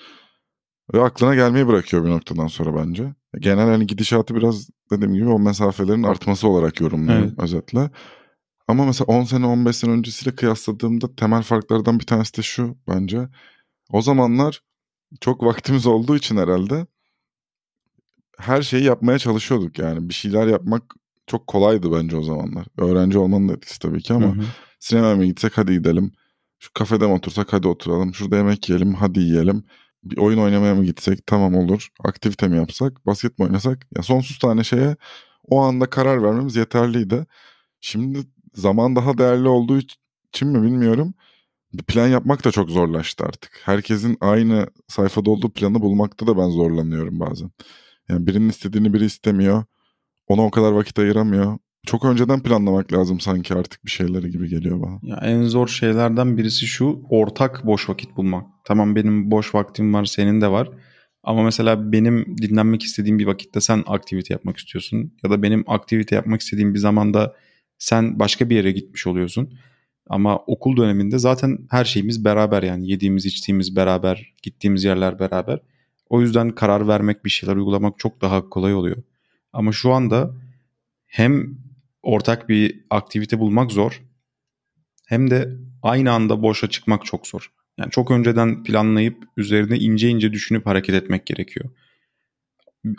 Ve 0.95 1.03
aklına 1.03 1.35
gelmeyi 1.35 1.67
bırakıyor 1.67 2.05
bir 2.05 2.11
noktadan 2.11 2.47
sonra 2.47 2.77
bence. 2.77 3.15
Genel 3.39 3.69
hani 3.69 3.87
gidişatı 3.87 4.35
biraz 4.35 4.69
dediğim 4.91 5.15
gibi 5.15 5.29
o 5.29 5.39
mesafelerin 5.39 6.03
artması 6.03 6.49
olarak 6.49 6.81
yorumluyorum 6.81 7.25
Evet. 7.25 7.39
özetle. 7.39 7.91
Ama 8.69 8.87
mesela 8.87 9.07
10 9.07 9.25
sene 9.25 9.47
15 9.47 9.77
sene 9.77 9.91
öncesiyle 9.91 10.37
kıyasladığımda 10.37 11.15
temel 11.15 11.43
farklardan 11.43 12.01
bir 12.01 12.07
tanesi 12.07 12.37
de 12.37 12.43
şu 12.43 12.77
bence. 12.89 13.29
O 13.93 14.03
zamanlar 14.03 14.63
çok 15.21 15.45
vaktimiz 15.45 15.87
olduğu 15.87 16.17
için 16.17 16.37
herhalde 16.37 16.87
her 18.39 18.63
şeyi 18.63 18.85
yapmaya 18.85 19.19
çalışıyorduk 19.19 19.79
yani. 19.79 20.09
Bir 20.09 20.15
şeyler 20.15 20.47
yapmak 20.47 20.95
çok 21.27 21.47
kolaydı 21.47 21.93
bence 21.93 22.17
o 22.17 22.23
zamanlar. 22.23 22.67
Öğrenci 22.79 23.19
olmanın 23.19 23.49
da 23.49 23.53
etkisi 23.53 23.79
tabii 23.79 24.03
ki 24.03 24.15
ama 24.15 24.27
Hı 24.27 24.41
hı. 24.41 24.45
sinemaya 24.81 25.17
mı 25.17 25.25
gitsek 25.25 25.59
hadi 25.59 25.73
gidelim. 25.73 26.13
Şu 26.59 26.73
kafede 26.73 27.07
mi 27.07 27.13
otursak 27.13 27.53
hadi 27.53 27.69
oturalım. 27.69 28.15
Şurada 28.15 28.37
yemek 28.37 28.69
yiyelim 28.69 28.95
hadi 28.95 29.21
yiyelim. 29.21 29.65
Bir 30.05 30.19
oyun 30.19 30.39
oynamaya 30.39 30.75
mı 30.75 30.85
gitsek 30.85 31.27
tamam 31.27 31.55
olur. 31.55 31.89
Aktivite 32.05 32.49
mi 32.49 32.57
yapsak 32.57 33.07
basket 33.07 33.39
mi 33.39 33.45
oynasak. 33.45 33.87
Ya 33.97 34.03
sonsuz 34.03 34.39
tane 34.39 34.65
şeye 34.65 34.97
o 35.45 35.61
anda 35.61 35.91
karar 35.91 36.23
vermemiz 36.23 36.57
yeterliydi. 36.57 37.27
Şimdi 37.81 38.19
zaman 38.55 38.97
daha 38.97 39.19
değerli 39.19 39.49
olduğu 39.49 39.79
için 39.79 40.49
mi 40.49 40.63
bilmiyorum. 40.63 41.15
Bir 41.75 41.83
plan 41.83 42.09
yapmak 42.09 42.45
da 42.45 42.51
çok 42.51 42.71
zorlaştı 42.71 43.25
artık. 43.25 43.61
Herkesin 43.65 44.19
aynı 44.21 44.67
sayfada 44.89 45.31
olduğu 45.31 45.51
planı 45.53 45.83
bulmakta 45.83 46.27
da 46.27 46.39
ben 46.39 46.51
zorlanıyorum 46.51 47.21
bazen. 47.21 47.51
Yani 48.09 48.27
birinin 48.27 48.49
istediğini 48.49 48.95
biri 48.95 49.05
istemiyor. 49.05 49.65
Ona 50.29 50.43
o 50.47 50.51
kadar 50.51 50.73
vakit 50.73 50.99
ayıramıyor. 50.99 51.59
Çok 51.87 52.05
önceden 52.05 52.43
planlamak 52.43 52.93
lazım 52.93 53.21
sanki 53.21 53.55
artık 53.55 53.85
bir 53.85 53.91
şeyleri 53.91 54.31
gibi 54.31 54.49
geliyor 54.49 54.83
bana. 54.83 54.99
Ya 55.03 55.21
en 55.23 55.43
zor 55.43 55.69
şeylerden 55.69 56.37
birisi 56.37 56.67
şu 56.67 57.03
ortak 57.11 57.67
boş 57.67 57.89
vakit 57.89 58.17
bulmak. 58.17 58.47
Tamam 58.65 58.97
benim 58.97 59.31
boş 59.31 59.55
vaktim 59.55 59.95
var 59.95 60.05
senin 60.05 60.41
de 60.41 60.51
var. 60.51 60.71
Ama 61.23 61.43
mesela 61.43 61.93
benim 61.93 62.37
dinlenmek 62.39 62.83
istediğim 62.83 63.19
bir 63.19 63.27
vakitte 63.27 63.61
sen 63.61 63.85
aktivite 63.87 64.35
yapmak 64.35 64.57
istiyorsun. 64.57 65.13
Ya 65.25 65.31
da 65.31 65.43
benim 65.43 65.65
aktivite 65.67 66.15
yapmak 66.15 66.41
istediğim 66.41 66.75
bir 66.75 66.79
zamanda 66.79 67.35
sen 67.79 68.19
başka 68.19 68.51
bir 68.51 68.57
yere 68.57 68.73
gitmiş 68.73 69.07
oluyorsun. 69.07 69.59
Ama 70.09 70.37
okul 70.37 70.77
döneminde 70.77 71.19
zaten 71.19 71.59
her 71.71 71.85
şeyimiz 71.85 72.25
beraber 72.25 72.63
yani 72.63 72.91
yediğimiz 72.91 73.27
içtiğimiz 73.27 73.77
beraber, 73.77 74.35
gittiğimiz 74.43 74.85
yerler 74.85 75.19
beraber. 75.19 75.61
O 76.09 76.21
yüzden 76.21 76.51
karar 76.51 76.89
vermek 76.89 77.25
bir 77.25 77.31
şeyler 77.31 77.57
uygulamak 77.57 77.99
çok 77.99 78.21
daha 78.21 78.49
kolay 78.49 78.75
oluyor. 78.75 78.97
Ama 79.53 79.73
şu 79.73 79.93
anda 79.93 80.35
hem 81.07 81.59
ortak 82.03 82.49
bir 82.49 82.85
aktivite 82.91 83.39
bulmak 83.39 83.73
zor 83.73 84.03
hem 85.07 85.31
de 85.31 85.57
aynı 85.83 86.13
anda 86.13 86.43
boşa 86.43 86.71
çıkmak 86.71 87.05
çok 87.05 87.27
zor. 87.27 87.53
Yani 87.79 87.91
çok 87.91 88.11
önceden 88.11 88.63
planlayıp 88.65 89.25
üzerine 89.37 89.79
ince 89.79 90.09
ince 90.09 90.33
düşünüp 90.33 90.67
hareket 90.67 90.95
etmek 90.95 91.27
gerekiyor. 91.27 91.71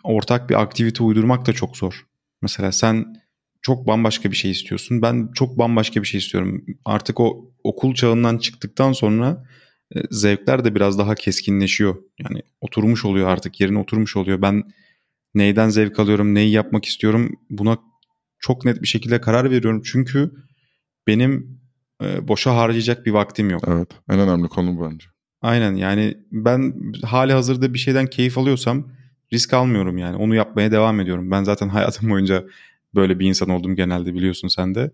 Ortak 0.03 0.50
bir 0.50 0.62
aktivite 0.62 1.03
uydurmak 1.03 1.46
da 1.46 1.53
çok 1.53 1.77
zor. 1.77 2.05
Mesela 2.41 2.72
sen 2.72 3.15
çok 3.62 3.88
bambaşka 3.88 4.31
bir 4.31 4.36
şey 4.36 4.51
istiyorsun. 4.51 5.01
Ben 5.01 5.29
çok 5.34 5.58
bambaşka 5.58 6.01
bir 6.01 6.08
şey 6.08 6.17
istiyorum. 6.17 6.65
Artık 6.86 7.20
o 7.20 7.51
okul 7.63 7.93
çağından 7.93 8.38
çıktıktan 8.38 8.93
sonra 8.93 9.46
e, 9.96 10.00
zevkler 10.12 10.65
de 10.65 10.75
biraz 10.75 10.98
daha 10.98 11.15
keskinleşiyor. 11.15 11.96
Yani 12.20 12.41
oturmuş 12.62 13.05
oluyor 13.05 13.27
artık 13.27 13.62
yerine 13.62 13.79
oturmuş 13.79 14.17
oluyor. 14.17 14.41
Ben 14.41 14.63
neyden 15.36 15.70
zevk 15.70 16.00
alıyorum, 16.00 16.36
neyi 16.36 16.51
yapmak 16.51 16.86
istiyorum 16.86 17.39
buna 17.50 17.77
çok 18.41 18.65
net 18.65 18.81
bir 18.81 18.88
şekilde 18.88 19.21
karar 19.21 19.51
veriyorum. 19.51 19.81
Çünkü 19.86 20.31
benim 21.07 21.62
e, 22.03 22.27
boşa 22.27 22.55
harcayacak 22.55 23.05
bir 23.05 23.12
vaktim 23.12 23.50
yok. 23.50 23.63
Evet 23.67 23.89
en 24.10 24.19
önemli 24.19 24.48
konu 24.48 24.89
bence. 24.89 25.05
Aynen 25.41 25.75
yani 25.75 26.17
ben 26.31 26.74
hali 27.03 27.33
hazırda 27.33 27.74
bir 27.74 27.79
şeyden 27.79 28.07
keyif 28.07 28.38
alıyorsam 28.38 28.88
risk 29.33 29.53
almıyorum 29.53 29.98
yani. 29.98 30.15
Onu 30.15 30.36
yapmaya 30.36 30.71
devam 30.71 31.00
ediyorum. 31.00 31.31
Ben 31.31 31.43
zaten 31.43 31.69
hayatım 31.77 32.10
boyunca 32.10 32.45
böyle 32.95 33.19
bir 33.19 33.27
insan 33.27 33.50
oldum 33.50 33.75
genelde 33.75 34.13
biliyorsun 34.13 34.48
sen 34.48 34.75
de. 34.75 34.91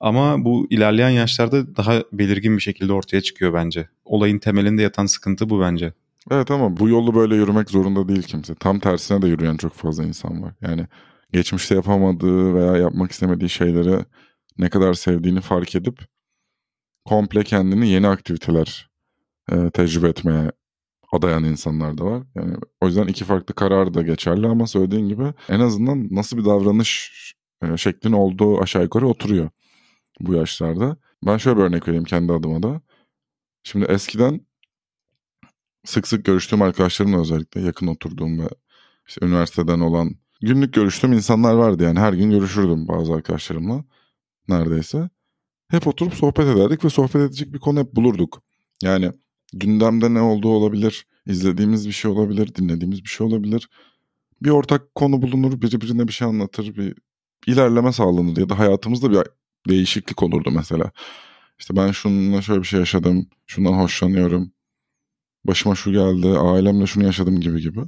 Ama 0.00 0.44
bu 0.44 0.66
ilerleyen 0.70 1.10
yaşlarda 1.10 1.76
daha 1.76 2.02
belirgin 2.12 2.56
bir 2.56 2.62
şekilde 2.62 2.92
ortaya 2.92 3.20
çıkıyor 3.20 3.54
bence. 3.54 3.88
Olayın 4.04 4.38
temelinde 4.38 4.82
yatan 4.82 5.06
sıkıntı 5.06 5.50
bu 5.50 5.60
bence. 5.60 5.92
Evet 6.30 6.50
ama 6.50 6.76
bu 6.76 6.88
yolu 6.88 7.14
böyle 7.14 7.36
yürümek 7.36 7.70
zorunda 7.70 8.08
değil 8.08 8.22
kimse. 8.22 8.54
Tam 8.54 8.78
tersine 8.78 9.22
de 9.22 9.28
yürüyen 9.28 9.56
çok 9.56 9.72
fazla 9.72 10.04
insan 10.04 10.42
var. 10.42 10.52
Yani 10.62 10.86
geçmişte 11.34 11.74
yapamadığı 11.74 12.54
veya 12.54 12.76
yapmak 12.76 13.12
istemediği 13.12 13.48
şeyleri 13.48 14.04
ne 14.58 14.70
kadar 14.70 14.94
sevdiğini 14.94 15.40
fark 15.40 15.74
edip 15.74 16.00
komple 17.04 17.44
kendini 17.44 17.88
yeni 17.88 18.08
aktiviteler 18.08 18.90
e, 19.52 19.70
tecrübe 19.70 20.08
etmeye 20.08 20.52
adayan 21.12 21.44
insanlar 21.44 21.98
da 21.98 22.04
var. 22.04 22.22
Yani 22.34 22.56
o 22.80 22.86
yüzden 22.86 23.06
iki 23.06 23.24
farklı 23.24 23.54
karar 23.54 23.94
da 23.94 24.02
geçerli 24.02 24.46
ama 24.46 24.66
söylediğin 24.66 25.08
gibi 25.08 25.32
en 25.48 25.60
azından 25.60 26.08
nasıl 26.10 26.36
bir 26.38 26.44
davranış 26.44 27.12
e, 27.62 27.76
şeklin 27.76 28.12
olduğu 28.12 28.60
aşağı 28.62 28.82
yukarı 28.82 29.08
oturuyor 29.08 29.50
bu 30.20 30.34
yaşlarda. 30.34 30.96
Ben 31.26 31.36
şöyle 31.36 31.56
bir 31.58 31.62
örnek 31.62 31.88
vereyim 31.88 32.04
kendi 32.04 32.32
adıma 32.32 32.62
da. 32.62 32.80
Şimdi 33.64 33.84
eskiden 33.84 34.40
sık 35.84 36.08
sık 36.08 36.24
görüştüğüm 36.24 36.62
arkadaşlarımla 36.62 37.20
özellikle 37.20 37.60
yakın 37.60 37.86
oturduğum 37.86 38.38
ve 38.38 38.48
işte 39.08 39.26
üniversiteden 39.26 39.80
olan 39.80 40.23
günlük 40.40 40.74
görüştüğüm 40.74 41.12
insanlar 41.12 41.54
vardı 41.54 41.82
yani 41.82 41.98
her 41.98 42.12
gün 42.12 42.30
görüşürdüm 42.30 42.88
bazı 42.88 43.14
arkadaşlarımla 43.14 43.84
neredeyse. 44.48 45.10
Hep 45.68 45.86
oturup 45.86 46.14
sohbet 46.14 46.46
ederdik 46.46 46.84
ve 46.84 46.90
sohbet 46.90 47.16
edecek 47.16 47.54
bir 47.54 47.58
konu 47.58 47.80
hep 47.80 47.92
bulurduk. 47.92 48.42
Yani 48.82 49.12
gündemde 49.52 50.14
ne 50.14 50.20
olduğu 50.20 50.48
olabilir, 50.48 51.06
izlediğimiz 51.26 51.86
bir 51.86 51.92
şey 51.92 52.10
olabilir, 52.10 52.54
dinlediğimiz 52.54 53.04
bir 53.04 53.08
şey 53.08 53.26
olabilir. 53.26 53.68
Bir 54.42 54.50
ortak 54.50 54.94
konu 54.94 55.22
bulunur, 55.22 55.62
biri 55.62 55.80
birine 55.80 56.08
bir 56.08 56.12
şey 56.12 56.28
anlatır, 56.28 56.76
bir 56.76 56.94
ilerleme 57.46 57.92
sağlanır 57.92 58.36
ya 58.36 58.48
da 58.48 58.58
hayatımızda 58.58 59.10
bir 59.10 59.18
değişiklik 59.68 60.22
olurdu 60.22 60.50
mesela. 60.50 60.90
İşte 61.58 61.76
ben 61.76 61.92
şununla 61.92 62.42
şöyle 62.42 62.62
bir 62.62 62.66
şey 62.66 62.80
yaşadım, 62.80 63.28
şundan 63.46 63.72
hoşlanıyorum, 63.72 64.52
başıma 65.44 65.74
şu 65.74 65.92
geldi, 65.92 66.28
ailemle 66.28 66.86
şunu 66.86 67.04
yaşadım 67.04 67.40
gibi 67.40 67.60
gibi. 67.60 67.80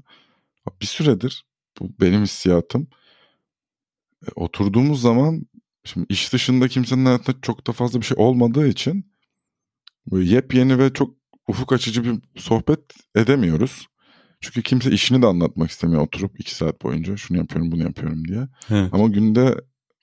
Bir 0.81 0.87
süredir 0.87 1.47
bu 1.81 1.91
benim 2.01 2.23
hissiyatım. 2.23 2.89
E, 4.27 4.29
oturduğumuz 4.37 5.01
zaman 5.01 5.47
şimdi 5.85 6.07
iş 6.09 6.33
dışında 6.33 6.69
kimsenin 6.69 7.05
hayatında 7.05 7.37
çok 7.43 7.67
da 7.67 7.73
fazla 7.73 8.01
bir 8.01 8.07
şey 8.07 8.17
olmadığı 8.21 8.69
için 8.69 9.13
böyle 10.11 10.35
yepyeni 10.35 10.79
ve 10.79 10.93
çok 10.93 11.15
ufuk 11.49 11.73
açıcı 11.73 12.05
bir 12.05 12.41
sohbet 12.41 12.81
edemiyoruz. 13.15 13.87
Çünkü 14.41 14.63
kimse 14.63 14.91
işini 14.91 15.23
de 15.23 15.27
anlatmak 15.27 15.71
istemiyor 15.71 16.03
oturup 16.03 16.41
iki 16.41 16.55
saat 16.55 16.83
boyunca 16.83 17.17
şunu 17.17 17.39
yapıyorum 17.39 17.73
bunu 17.73 17.83
yapıyorum 17.83 18.29
diye. 18.29 18.49
Evet. 18.71 18.95
Ama 18.95 19.09
günde 19.09 19.55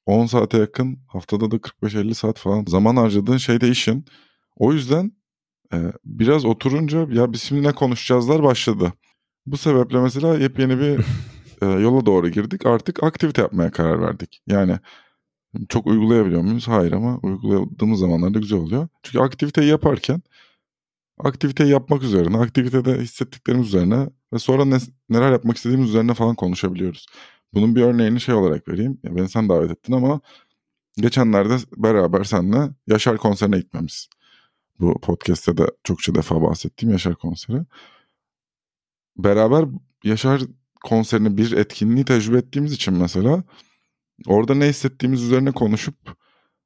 10 0.05 0.25
saate 0.25 0.57
yakın 0.57 0.99
haftada 1.07 1.51
da 1.51 1.55
45-50 1.55 2.13
saat 2.13 2.39
falan 2.39 2.65
zaman 2.67 2.95
harcadığın 2.95 3.37
şey 3.37 3.61
de 3.61 3.69
işin. 3.69 4.05
O 4.55 4.73
yüzden 4.73 5.11
e, 5.73 5.77
biraz 6.05 6.45
oturunca 6.45 7.07
ya 7.11 7.33
biz 7.33 7.41
şimdi 7.41 7.63
ne 7.63 7.71
konuşacağızlar 7.71 8.43
başladı. 8.43 8.93
Bu 9.45 9.57
sebeple 9.57 9.99
mesela 9.99 10.37
yepyeni 10.37 10.79
bir 10.79 11.05
e, 11.63 11.81
yola 11.81 12.05
doğru 12.05 12.29
girdik. 12.29 12.65
Artık 12.65 13.03
aktivite 13.03 13.41
yapmaya 13.41 13.71
karar 13.71 14.01
verdik. 14.01 14.41
Yani 14.47 14.79
çok 15.69 15.87
uygulayabiliyor 15.87 16.41
muyuz? 16.41 16.67
Hayır 16.67 16.91
ama 16.91 17.19
uyguladığımız 17.23 17.99
zamanlarda 17.99 18.39
güzel 18.39 18.59
oluyor. 18.59 18.87
Çünkü 19.03 19.19
aktiviteyi 19.19 19.69
yaparken 19.69 20.21
aktiviteyi 21.19 21.69
yapmak 21.71 22.03
üzerine, 22.03 22.37
aktivitede 22.37 22.99
hissettiklerimiz 22.99 23.67
üzerine 23.67 24.09
ve 24.33 24.39
sonra 24.39 24.65
ne, 24.65 24.77
neler 25.09 25.31
yapmak 25.31 25.57
istediğimiz 25.57 25.89
üzerine 25.89 26.13
falan 26.13 26.35
konuşabiliyoruz. 26.35 27.05
Bunun 27.53 27.75
bir 27.75 27.81
örneğini 27.81 28.21
şey 28.21 28.35
olarak 28.35 28.67
vereyim. 28.67 28.99
Ya 29.03 29.15
beni 29.15 29.29
sen 29.29 29.49
davet 29.49 29.71
ettin 29.71 29.93
ama 29.93 30.21
geçenlerde 30.97 31.57
beraber 31.77 32.23
seninle 32.23 32.69
Yaşar 32.87 33.17
konserine 33.17 33.57
gitmemiz. 33.57 34.09
Bu 34.79 35.01
podcast'te 35.01 35.57
de 35.57 35.67
çokça 35.83 36.15
defa 36.15 36.41
bahsettiğim 36.41 36.91
Yaşar 36.91 37.15
konseri. 37.15 37.65
Beraber 39.17 39.65
Yaşar 40.03 40.41
konserini 40.83 41.37
bir 41.37 41.51
etkinliği 41.51 42.05
tecrübe 42.05 42.37
ettiğimiz 42.37 42.73
için 42.73 42.93
mesela 42.93 43.43
orada 44.27 44.55
ne 44.55 44.69
hissettiğimiz 44.69 45.23
üzerine 45.23 45.51
konuşup 45.51 45.95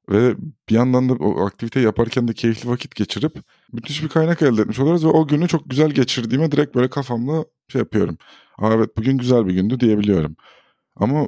ve 0.09 0.35
bir 0.69 0.75
yandan 0.75 1.09
da 1.09 1.13
o 1.13 1.45
aktivite 1.45 1.79
yaparken 1.79 2.27
de 2.27 2.33
keyifli 2.33 2.69
vakit 2.69 2.95
geçirip 2.95 3.39
müthiş 3.73 4.03
bir 4.03 4.09
kaynak 4.09 4.41
elde 4.41 4.61
etmiş 4.61 4.79
oluruz 4.79 5.05
ve 5.05 5.09
o 5.09 5.27
günü 5.27 5.47
çok 5.47 5.69
güzel 5.69 5.89
geçirdiğime 5.89 6.51
direkt 6.51 6.75
böyle 6.75 6.89
kafamla 6.89 7.45
şey 7.67 7.79
yapıyorum. 7.79 8.17
Aa 8.57 8.73
evet 8.73 8.97
bugün 8.97 9.17
güzel 9.17 9.47
bir 9.47 9.53
gündü 9.53 9.79
diyebiliyorum. 9.79 10.35
Ama 10.95 11.27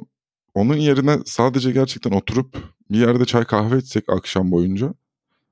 onun 0.54 0.76
yerine 0.76 1.18
sadece 1.26 1.72
gerçekten 1.72 2.10
oturup 2.10 2.56
bir 2.90 2.98
yerde 2.98 3.24
çay 3.24 3.44
kahve 3.44 3.78
içsek 3.78 4.04
akşam 4.08 4.50
boyunca 4.52 4.94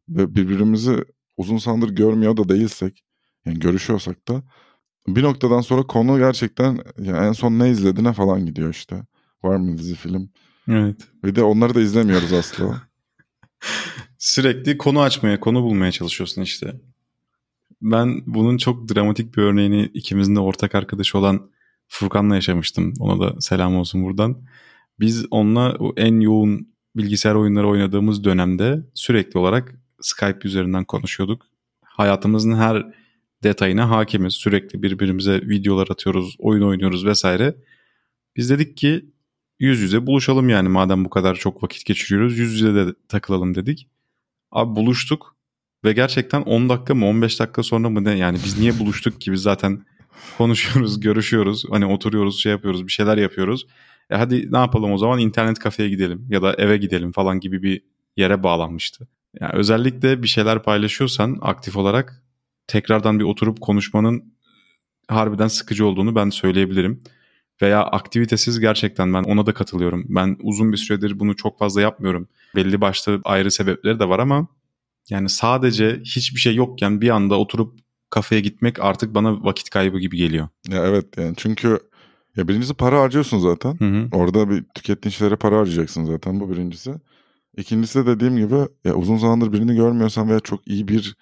ve 0.08 0.34
birbirimizi 0.34 1.04
uzun 1.36 1.58
zamandır 1.58 1.90
görmüyor 1.90 2.36
da 2.36 2.48
değilsek 2.48 3.04
yani 3.46 3.58
görüşüyorsak 3.58 4.28
da 4.28 4.42
bir 5.16 5.22
noktadan 5.22 5.60
sonra 5.60 5.82
konu 5.82 6.18
gerçekten 6.18 6.78
yani 6.98 7.26
en 7.26 7.32
son 7.32 7.58
ne 7.58 7.70
izlediğine 7.70 8.12
falan 8.12 8.46
gidiyor 8.46 8.70
işte. 8.70 9.02
Var 9.42 9.56
mı 9.56 9.78
dizi 9.78 9.94
film? 9.94 10.30
Evet. 10.68 11.08
Ve 11.24 11.36
de 11.36 11.42
onları 11.42 11.74
da 11.74 11.80
izlemiyoruz 11.80 12.32
asla. 12.32 12.82
Sürekli 14.18 14.78
konu 14.78 15.00
açmaya, 15.00 15.40
konu 15.40 15.62
bulmaya 15.62 15.92
çalışıyorsun 15.92 16.42
işte. 16.42 16.80
Ben 17.82 18.22
bunun 18.26 18.56
çok 18.56 18.94
dramatik 18.94 19.36
bir 19.36 19.42
örneğini 19.42 19.90
ikimizin 19.94 20.36
de 20.36 20.40
ortak 20.40 20.74
arkadaşı 20.74 21.18
olan 21.18 21.50
Furkan'la 21.88 22.34
yaşamıştım. 22.34 22.94
Ona 23.00 23.20
da 23.20 23.40
selam 23.40 23.76
olsun 23.76 24.04
buradan. 24.04 24.42
Biz 25.00 25.26
onunla 25.30 25.78
en 25.96 26.20
yoğun 26.20 26.68
bilgisayar 26.96 27.34
oyunları 27.34 27.68
oynadığımız 27.68 28.24
dönemde 28.24 28.86
sürekli 28.94 29.38
olarak 29.38 29.74
Skype 30.00 30.38
üzerinden 30.44 30.84
konuşuyorduk. 30.84 31.46
Hayatımızın 31.84 32.56
her 32.56 32.86
detayına 33.42 33.90
hakimiz. 33.90 34.34
Sürekli 34.34 34.82
birbirimize 34.82 35.40
videolar 35.40 35.88
atıyoruz, 35.90 36.36
oyun 36.38 36.62
oynuyoruz 36.62 37.06
vesaire. 37.06 37.54
Biz 38.36 38.50
dedik 38.50 38.76
ki 38.76 39.04
yüz 39.60 39.80
yüze 39.80 40.06
buluşalım 40.06 40.48
yani 40.48 40.68
madem 40.68 41.04
bu 41.04 41.10
kadar 41.10 41.34
çok 41.34 41.62
vakit 41.62 41.84
geçiriyoruz 41.84 42.38
yüz 42.38 42.52
yüze 42.52 42.74
de 42.74 42.94
takılalım 43.08 43.54
dedik. 43.54 43.88
Abi 44.50 44.76
buluştuk 44.76 45.36
ve 45.84 45.92
gerçekten 45.92 46.42
10 46.42 46.68
dakika 46.68 46.94
mı 46.94 47.06
15 47.06 47.40
dakika 47.40 47.62
sonra 47.62 47.90
mı 47.90 48.04
ne 48.04 48.18
yani 48.18 48.38
biz 48.44 48.58
niye 48.58 48.78
buluştuk 48.78 49.20
ki 49.20 49.32
biz 49.32 49.42
zaten 49.42 49.84
konuşuyoruz, 50.38 51.00
görüşüyoruz, 51.06 51.64
hani 51.70 51.86
oturuyoruz, 51.86 52.42
şey 52.42 52.52
yapıyoruz, 52.52 52.86
bir 52.86 52.92
şeyler 52.92 53.16
yapıyoruz. 53.16 53.66
E 54.10 54.16
hadi 54.16 54.52
ne 54.52 54.58
yapalım 54.58 54.92
o 54.92 54.98
zaman 54.98 55.18
internet 55.18 55.58
kafeye 55.58 55.88
gidelim 55.88 56.26
ya 56.30 56.42
da 56.42 56.54
eve 56.54 56.76
gidelim 56.76 57.12
falan 57.12 57.40
gibi 57.40 57.62
bir 57.62 57.82
yere 58.16 58.42
bağlanmıştı. 58.42 59.08
Yani 59.40 59.52
özellikle 59.54 60.22
bir 60.22 60.28
şeyler 60.28 60.62
paylaşıyorsan 60.62 61.38
aktif 61.40 61.76
olarak 61.76 62.22
tekrardan 62.68 63.18
bir 63.18 63.24
oturup 63.24 63.60
konuşmanın 63.60 64.34
harbiden 65.08 65.48
sıkıcı 65.48 65.86
olduğunu 65.86 66.14
ben 66.14 66.30
söyleyebilirim. 66.30 67.02
veya 67.62 67.82
aktivitesiz 67.82 68.60
gerçekten 68.60 69.14
ben 69.14 69.22
ona 69.22 69.46
da 69.46 69.54
katılıyorum. 69.54 70.04
Ben 70.08 70.36
uzun 70.42 70.72
bir 70.72 70.76
süredir 70.76 71.20
bunu 71.20 71.36
çok 71.36 71.58
fazla 71.58 71.80
yapmıyorum. 71.80 72.28
Belli 72.56 72.80
başlı 72.80 73.20
ayrı 73.24 73.50
sebepleri 73.50 74.00
de 74.00 74.08
var 74.08 74.18
ama 74.18 74.46
yani 75.10 75.28
sadece 75.28 76.00
hiçbir 76.04 76.40
şey 76.40 76.54
yokken 76.54 77.00
bir 77.00 77.08
anda 77.08 77.38
oturup 77.38 77.78
kafeye 78.10 78.40
gitmek 78.40 78.80
artık 78.80 79.14
bana 79.14 79.44
vakit 79.44 79.70
kaybı 79.70 79.98
gibi 79.98 80.16
geliyor. 80.16 80.48
Ya 80.68 80.86
evet 80.86 81.06
yani 81.16 81.34
çünkü 81.36 81.78
ya 82.36 82.48
birincisi 82.48 82.74
para 82.74 83.00
harcıyorsun 83.00 83.38
zaten. 83.38 83.78
Hı 83.78 83.84
hı. 83.84 84.08
Orada 84.12 84.50
bir 84.50 84.64
tükettiğin 84.74 85.12
şeylere 85.12 85.36
para 85.36 85.58
harcayacaksın 85.58 86.04
zaten 86.04 86.40
bu 86.40 86.50
birincisi. 86.50 86.94
İkincisi 87.56 87.98
de 87.98 88.06
dediğim 88.06 88.36
gibi 88.36 88.58
ya 88.84 88.94
uzun 88.94 89.16
zamandır 89.16 89.52
birini 89.52 89.76
görmüyorsan 89.76 90.28
veya 90.28 90.40
çok 90.40 90.68
iyi 90.68 90.88
bir 90.88 91.16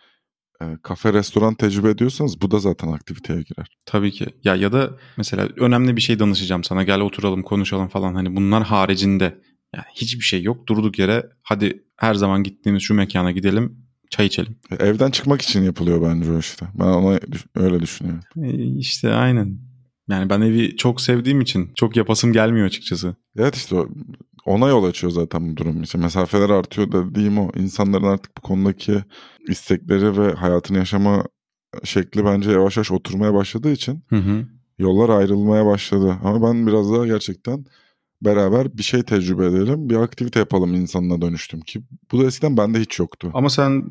e, 0.62 0.64
kafe 0.82 1.12
restoran 1.12 1.54
tecrübe 1.54 1.90
ediyorsanız 1.90 2.40
bu 2.42 2.50
da 2.50 2.58
zaten 2.58 2.88
aktiviteye 2.92 3.42
girer. 3.42 3.66
Tabii 3.86 4.10
ki. 4.12 4.26
Ya 4.44 4.54
ya 4.56 4.72
da 4.72 4.90
mesela 5.16 5.48
önemli 5.56 5.96
bir 5.96 6.00
şey 6.00 6.18
danışacağım 6.18 6.64
sana. 6.64 6.82
Gel 6.82 7.00
oturalım, 7.00 7.42
konuşalım 7.42 7.88
falan. 7.88 8.14
Hani 8.14 8.36
bunlar 8.36 8.62
haricinde 8.64 9.24
yani 9.74 9.84
hiçbir 9.94 10.24
şey 10.24 10.42
yok. 10.42 10.66
Durduk 10.68 10.98
yere 10.98 11.26
hadi 11.42 11.82
her 11.96 12.14
zaman 12.14 12.42
gittiğimiz 12.42 12.82
şu 12.82 12.94
mekana 12.94 13.30
gidelim, 13.32 13.78
çay 14.10 14.26
içelim. 14.26 14.56
E, 14.70 14.74
Evden 14.74 15.10
çıkmak 15.10 15.42
için 15.42 15.62
yapılıyor 15.62 16.02
bence 16.02 16.32
o 16.32 16.38
işte. 16.38 16.66
Ben 16.78 16.84
ona 16.84 17.18
öyle 17.54 17.80
düşünüyorum. 17.80 18.22
E, 18.42 18.78
işte 18.78 19.12
aynen. 19.12 19.58
Yani 20.08 20.30
ben 20.30 20.40
evi 20.40 20.76
çok 20.76 21.00
sevdiğim 21.00 21.40
için 21.40 21.70
çok 21.74 21.96
yapasım 21.96 22.32
gelmiyor 22.32 22.66
açıkçası. 22.66 23.16
Evet 23.38 23.56
işte 23.56 23.74
o- 23.76 23.88
ona 24.46 24.68
yol 24.68 24.84
açıyor 24.84 25.12
zaten 25.12 25.50
bu 25.52 25.56
durum. 25.56 25.82
İşte 25.82 25.98
mesafeler 25.98 26.50
artıyor 26.50 26.92
dediğim 26.92 27.38
o. 27.38 27.50
İnsanların 27.56 28.04
artık 28.04 28.36
bu 28.36 28.40
konudaki 28.40 29.04
istekleri 29.48 30.18
ve 30.18 30.32
hayatını 30.32 30.78
yaşama 30.78 31.24
şekli 31.84 32.24
bence 32.24 32.50
yavaş 32.50 32.76
yavaş 32.76 32.90
oturmaya 32.90 33.34
başladığı 33.34 33.72
için 33.72 34.02
Hı 34.08 34.16
hı. 34.16 34.46
yollar 34.78 35.08
ayrılmaya 35.08 35.66
başladı. 35.66 36.16
Ama 36.24 36.48
ben 36.48 36.66
biraz 36.66 36.92
daha 36.92 37.06
gerçekten 37.06 37.64
beraber 38.22 38.78
bir 38.78 38.82
şey 38.82 39.02
tecrübe 39.02 39.46
edelim, 39.46 39.90
bir 39.90 39.96
aktivite 39.96 40.38
yapalım 40.38 40.74
insanına 40.74 41.20
dönüştüm 41.20 41.60
ki 41.60 41.82
bu 42.12 42.20
da 42.20 42.24
eskiden 42.24 42.56
bende 42.56 42.80
hiç 42.80 42.98
yoktu. 42.98 43.30
Ama 43.34 43.50
sen 43.50 43.84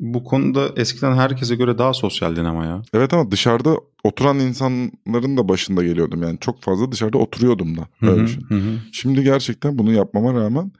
bu 0.00 0.24
konuda 0.24 0.68
eskiden 0.76 1.14
herkese 1.14 1.54
göre 1.54 1.78
daha 1.78 1.94
sosyaldin 1.94 2.44
ama 2.44 2.64
ya. 2.64 2.82
Evet 2.94 3.12
ama 3.12 3.30
dışarıda 3.30 3.76
oturan 4.04 4.38
insanların 4.38 5.36
da 5.36 5.48
başında 5.48 5.84
geliyordum. 5.84 6.22
Yani 6.22 6.38
çok 6.40 6.62
fazla 6.62 6.92
dışarıda 6.92 7.18
oturuyordum 7.18 7.76
da. 7.76 7.88
Hı 8.00 8.10
Öyle 8.10 8.22
hı, 8.22 8.26
hı 8.48 8.54
hı. 8.54 8.78
Şimdi 8.92 9.22
gerçekten 9.22 9.78
bunu 9.78 9.92
yapmama 9.92 10.34
rağmen 10.34 10.72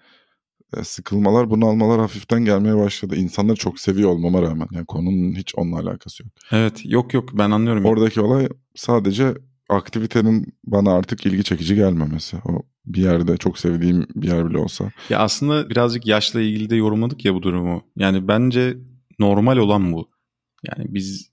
e, 0.77 0.85
sıkılmalar, 0.85 1.51
bunalmalar 1.51 2.01
hafiften 2.01 2.45
gelmeye 2.45 2.77
başladı. 2.77 3.17
İnsanları 3.17 3.57
çok 3.57 3.81
seviyor 3.81 4.11
olmama 4.11 4.43
rağmen. 4.43 4.69
Yani 4.73 4.87
konunun 4.87 5.35
hiç 5.35 5.55
onunla 5.55 5.79
alakası 5.79 6.23
yok. 6.23 6.33
Evet 6.53 6.83
yok 6.85 7.15
yok 7.15 7.29
ben 7.39 7.51
anlıyorum. 7.51 7.85
Oradaki 7.85 8.21
olay 8.21 8.49
sadece 8.75 9.35
aktivitenin 9.69 10.47
bana 10.65 10.93
artık 10.93 11.27
ilgi 11.27 11.45
çekici 11.45 11.75
gelmemesi. 11.75 12.37
O 12.37 12.63
bir 12.87 13.03
yerde 13.03 13.37
çok 13.37 13.59
sevdiğim 13.59 14.07
bir 14.15 14.29
yer 14.29 14.51
bile 14.51 14.59
olsa. 14.59 14.91
Ya 15.11 15.19
aslında 15.19 15.71
birazcık 15.71 16.07
yaşla 16.07 16.41
ilgili 16.41 16.71
de 16.71 16.77
yorumladık 16.77 17.25
ya 17.25 17.35
bu 17.35 17.43
durumu. 17.43 17.83
Yani 17.97 18.29
bence 18.29 18.77
normal 19.19 19.57
olan 19.57 19.93
bu. 19.93 20.11
Yani 20.65 20.85
biz 20.89 21.31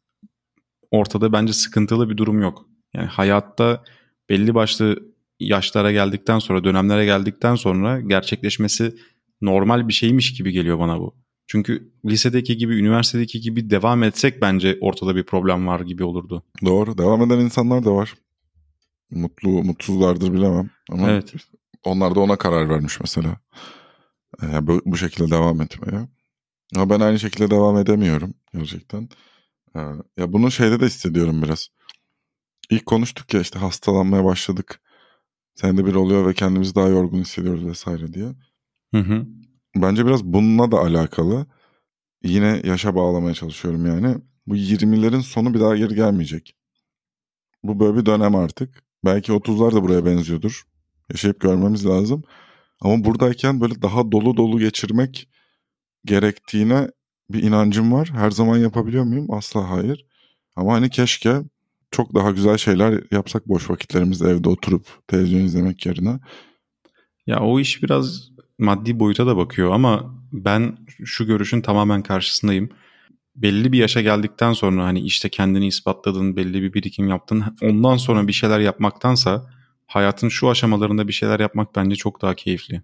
ortada 0.91 1.33
bence 1.33 1.53
sıkıntılı 1.53 2.09
bir 2.09 2.17
durum 2.17 2.41
yok. 2.41 2.65
Yani 2.93 3.07
hayatta 3.07 3.83
belli 4.29 4.55
başlı 4.55 5.11
yaşlara 5.39 5.91
geldikten 5.91 6.39
sonra, 6.39 6.63
dönemlere 6.63 7.05
geldikten 7.05 7.55
sonra 7.55 8.01
gerçekleşmesi 8.01 8.95
normal 9.41 9.87
bir 9.87 9.93
şeymiş 9.93 10.33
gibi 10.33 10.51
geliyor 10.51 10.79
bana 10.79 10.99
bu. 10.99 11.15
Çünkü 11.47 11.93
lisedeki 12.05 12.57
gibi, 12.57 12.79
üniversitedeki 12.79 13.41
gibi 13.41 13.69
devam 13.69 14.03
etsek 14.03 14.41
bence 14.41 14.77
ortada 14.81 15.15
bir 15.15 15.23
problem 15.23 15.67
var 15.67 15.79
gibi 15.79 16.03
olurdu. 16.03 16.43
Doğru. 16.65 16.97
Devam 16.97 17.21
eden 17.21 17.39
insanlar 17.39 17.85
da 17.85 17.95
var. 17.95 18.13
Mutlu, 19.11 19.49
mutsuzlardır 19.49 20.33
bilemem. 20.33 20.69
Ama 20.89 21.09
Evet. 21.09 21.33
onlar 21.83 22.15
da 22.15 22.19
ona 22.19 22.35
karar 22.35 22.69
vermiş 22.69 22.99
mesela. 22.99 23.37
Yani 24.41 24.67
bu, 24.67 24.81
bu 24.85 24.97
şekilde 24.97 25.31
devam 25.31 25.61
etmeye. 25.61 26.07
Ama 26.75 26.89
ben 26.89 26.99
aynı 26.99 27.19
şekilde 27.19 27.51
devam 27.51 27.77
edemiyorum 27.77 28.33
gerçekten. 28.53 29.09
E, 29.75 29.79
Ya 30.17 30.33
bunu 30.33 30.51
şeyde 30.51 30.79
de 30.79 30.85
hissediyorum 30.85 31.41
biraz. 31.43 31.67
İlk 32.69 32.85
konuştuk 32.85 33.33
ya 33.33 33.41
işte 33.41 33.59
hastalanmaya 33.59 34.25
başladık. 34.25 34.81
Senede 35.55 35.85
bir 35.85 35.95
oluyor 35.95 36.27
ve 36.27 36.33
kendimizi 36.33 36.75
daha 36.75 36.87
yorgun 36.87 37.19
hissediyoruz 37.21 37.65
vesaire 37.65 38.13
diye. 38.13 38.33
Hı 38.93 38.97
hı. 39.01 39.27
Bence 39.75 40.05
biraz 40.05 40.23
bununla 40.23 40.71
da 40.71 40.79
alakalı. 40.79 41.45
Yine 42.23 42.61
yaşa 42.65 42.95
bağlamaya 42.95 43.33
çalışıyorum 43.33 43.85
yani. 43.85 44.17
Bu 44.47 44.55
20'lerin 44.55 45.19
sonu 45.21 45.53
bir 45.53 45.59
daha 45.59 45.77
geri 45.77 45.95
gelmeyecek. 45.95 46.55
Bu 47.63 47.79
böyle 47.79 47.97
bir 47.97 48.05
dönem 48.05 48.35
artık. 48.35 48.83
Belki 49.05 49.33
30'lar 49.33 49.75
da 49.75 49.83
buraya 49.83 50.05
benziyordur. 50.05 50.63
Yaşayıp 51.11 51.39
görmemiz 51.39 51.85
lazım. 51.85 52.23
Ama 52.81 53.03
buradayken 53.05 53.61
böyle 53.61 53.81
daha 53.81 54.11
dolu 54.11 54.37
dolu 54.37 54.59
geçirmek 54.59 55.29
gerektiğine 56.05 56.87
bir 57.29 57.43
inancım 57.43 57.93
var. 57.93 58.09
Her 58.13 58.31
zaman 58.31 58.57
yapabiliyor 58.57 59.03
muyum? 59.03 59.27
Asla 59.31 59.69
hayır. 59.69 60.05
Ama 60.55 60.73
hani 60.73 60.89
keşke 60.89 61.41
çok 61.91 62.15
daha 62.15 62.31
güzel 62.31 62.57
şeyler 62.57 63.03
yapsak 63.11 63.47
boş 63.47 63.69
vakitlerimizde 63.69 64.29
evde 64.29 64.49
oturup 64.49 64.85
televizyon 65.07 65.41
izlemek 65.41 65.85
yerine. 65.85 66.19
Ya 67.27 67.39
o 67.39 67.59
iş 67.59 67.83
biraz 67.83 68.29
maddi 68.59 68.99
boyuta 68.99 69.27
da 69.27 69.37
bakıyor 69.37 69.71
ama 69.71 70.15
ben 70.31 70.77
şu 71.05 71.25
görüşün 71.25 71.61
tamamen 71.61 72.03
karşısındayım. 72.03 72.69
Belli 73.35 73.71
bir 73.71 73.77
yaşa 73.77 74.01
geldikten 74.01 74.53
sonra 74.53 74.83
hani 74.83 74.99
işte 74.99 75.29
kendini 75.29 75.67
ispatladın, 75.67 76.35
belli 76.35 76.61
bir 76.61 76.73
birikim 76.73 77.07
yaptın. 77.07 77.43
Ondan 77.61 77.97
sonra 77.97 78.27
bir 78.27 78.33
şeyler 78.33 78.59
yapmaktansa 78.59 79.49
hayatın 79.87 80.29
şu 80.29 80.49
aşamalarında 80.49 81.07
bir 81.07 81.13
şeyler 81.13 81.39
yapmak 81.39 81.75
bence 81.75 81.95
çok 81.95 82.21
daha 82.21 82.35
keyifli. 82.35 82.81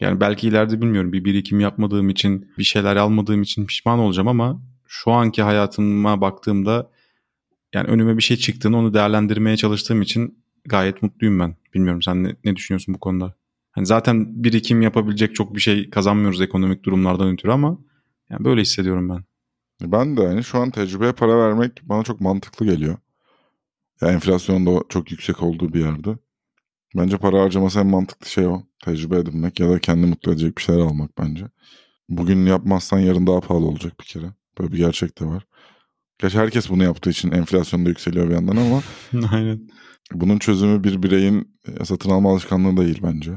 Yani 0.00 0.20
belki 0.20 0.48
ileride 0.48 0.82
bilmiyorum 0.82 1.12
bir 1.12 1.24
birikim 1.24 1.60
yapmadığım 1.60 2.08
için, 2.08 2.50
bir 2.58 2.64
şeyler 2.64 2.96
almadığım 2.96 3.42
için 3.42 3.66
pişman 3.66 3.98
olacağım 3.98 4.28
ama 4.28 4.62
şu 4.86 5.12
anki 5.12 5.42
hayatıma 5.42 6.20
baktığımda 6.20 6.90
yani 7.74 7.88
önüme 7.88 8.16
bir 8.16 8.22
şey 8.22 8.36
çıktığını 8.36 8.78
onu 8.78 8.94
değerlendirmeye 8.94 9.56
çalıştığım 9.56 10.02
için 10.02 10.38
gayet 10.64 11.02
mutluyum 11.02 11.40
ben. 11.40 11.56
Bilmiyorum 11.74 12.02
sen 12.02 12.24
ne, 12.24 12.36
ne 12.44 12.56
düşünüyorsun 12.56 12.94
bu 12.94 13.00
konuda? 13.00 13.34
Hani 13.70 13.86
zaten 13.86 14.44
birikim 14.44 14.82
yapabilecek 14.82 15.34
çok 15.34 15.54
bir 15.54 15.60
şey 15.60 15.90
kazanmıyoruz 15.90 16.40
ekonomik 16.40 16.84
durumlardan 16.84 17.28
ötürü 17.28 17.52
ama 17.52 17.78
yani 18.30 18.44
böyle 18.44 18.60
hissediyorum 18.60 19.08
ben. 19.08 19.24
Ben 19.92 20.16
de 20.16 20.22
yani 20.22 20.44
şu 20.44 20.58
an 20.58 20.70
tecrübeye 20.70 21.12
para 21.12 21.38
vermek 21.38 21.80
bana 21.82 22.02
çok 22.02 22.20
mantıklı 22.20 22.66
geliyor. 22.66 22.96
Ya 24.00 24.08
enflasyonun 24.08 24.66
da 24.66 24.84
çok 24.88 25.10
yüksek 25.10 25.42
olduğu 25.42 25.72
bir 25.72 25.80
yerde. 25.80 26.16
Bence 26.96 27.18
para 27.18 27.42
harcaması 27.42 27.80
en 27.80 27.86
mantıklı 27.86 28.26
şey 28.28 28.46
o. 28.46 28.62
Tecrübe 28.84 29.16
edinmek 29.18 29.60
ya 29.60 29.70
da 29.70 29.78
kendi 29.78 30.06
mutlu 30.06 30.32
edecek 30.32 30.58
bir 30.58 30.62
şeyler 30.62 30.80
almak 30.80 31.18
bence. 31.18 31.46
Bugün 32.08 32.46
yapmazsan 32.46 32.98
yarın 32.98 33.26
daha 33.26 33.40
pahalı 33.40 33.66
olacak 33.66 33.92
bir 34.00 34.04
kere. 34.04 34.26
Böyle 34.58 34.72
bir 34.72 34.78
gerçek 34.78 35.20
de 35.20 35.26
var. 35.26 35.46
Gerçi 36.18 36.38
herkes 36.38 36.70
bunu 36.70 36.84
yaptığı 36.84 37.10
için 37.10 37.30
enflasyon 37.30 37.84
da 37.84 37.88
yükseliyor 37.88 38.28
bir 38.28 38.34
yandan 38.34 38.56
ama 38.56 38.82
Aynen. 39.32 39.68
bunun 40.12 40.38
çözümü 40.38 40.84
bir 40.84 41.02
bireyin 41.02 41.58
e, 41.68 41.84
satın 41.84 42.10
alma 42.10 42.32
alışkanlığı 42.32 42.76
değil 42.76 43.00
bence. 43.02 43.32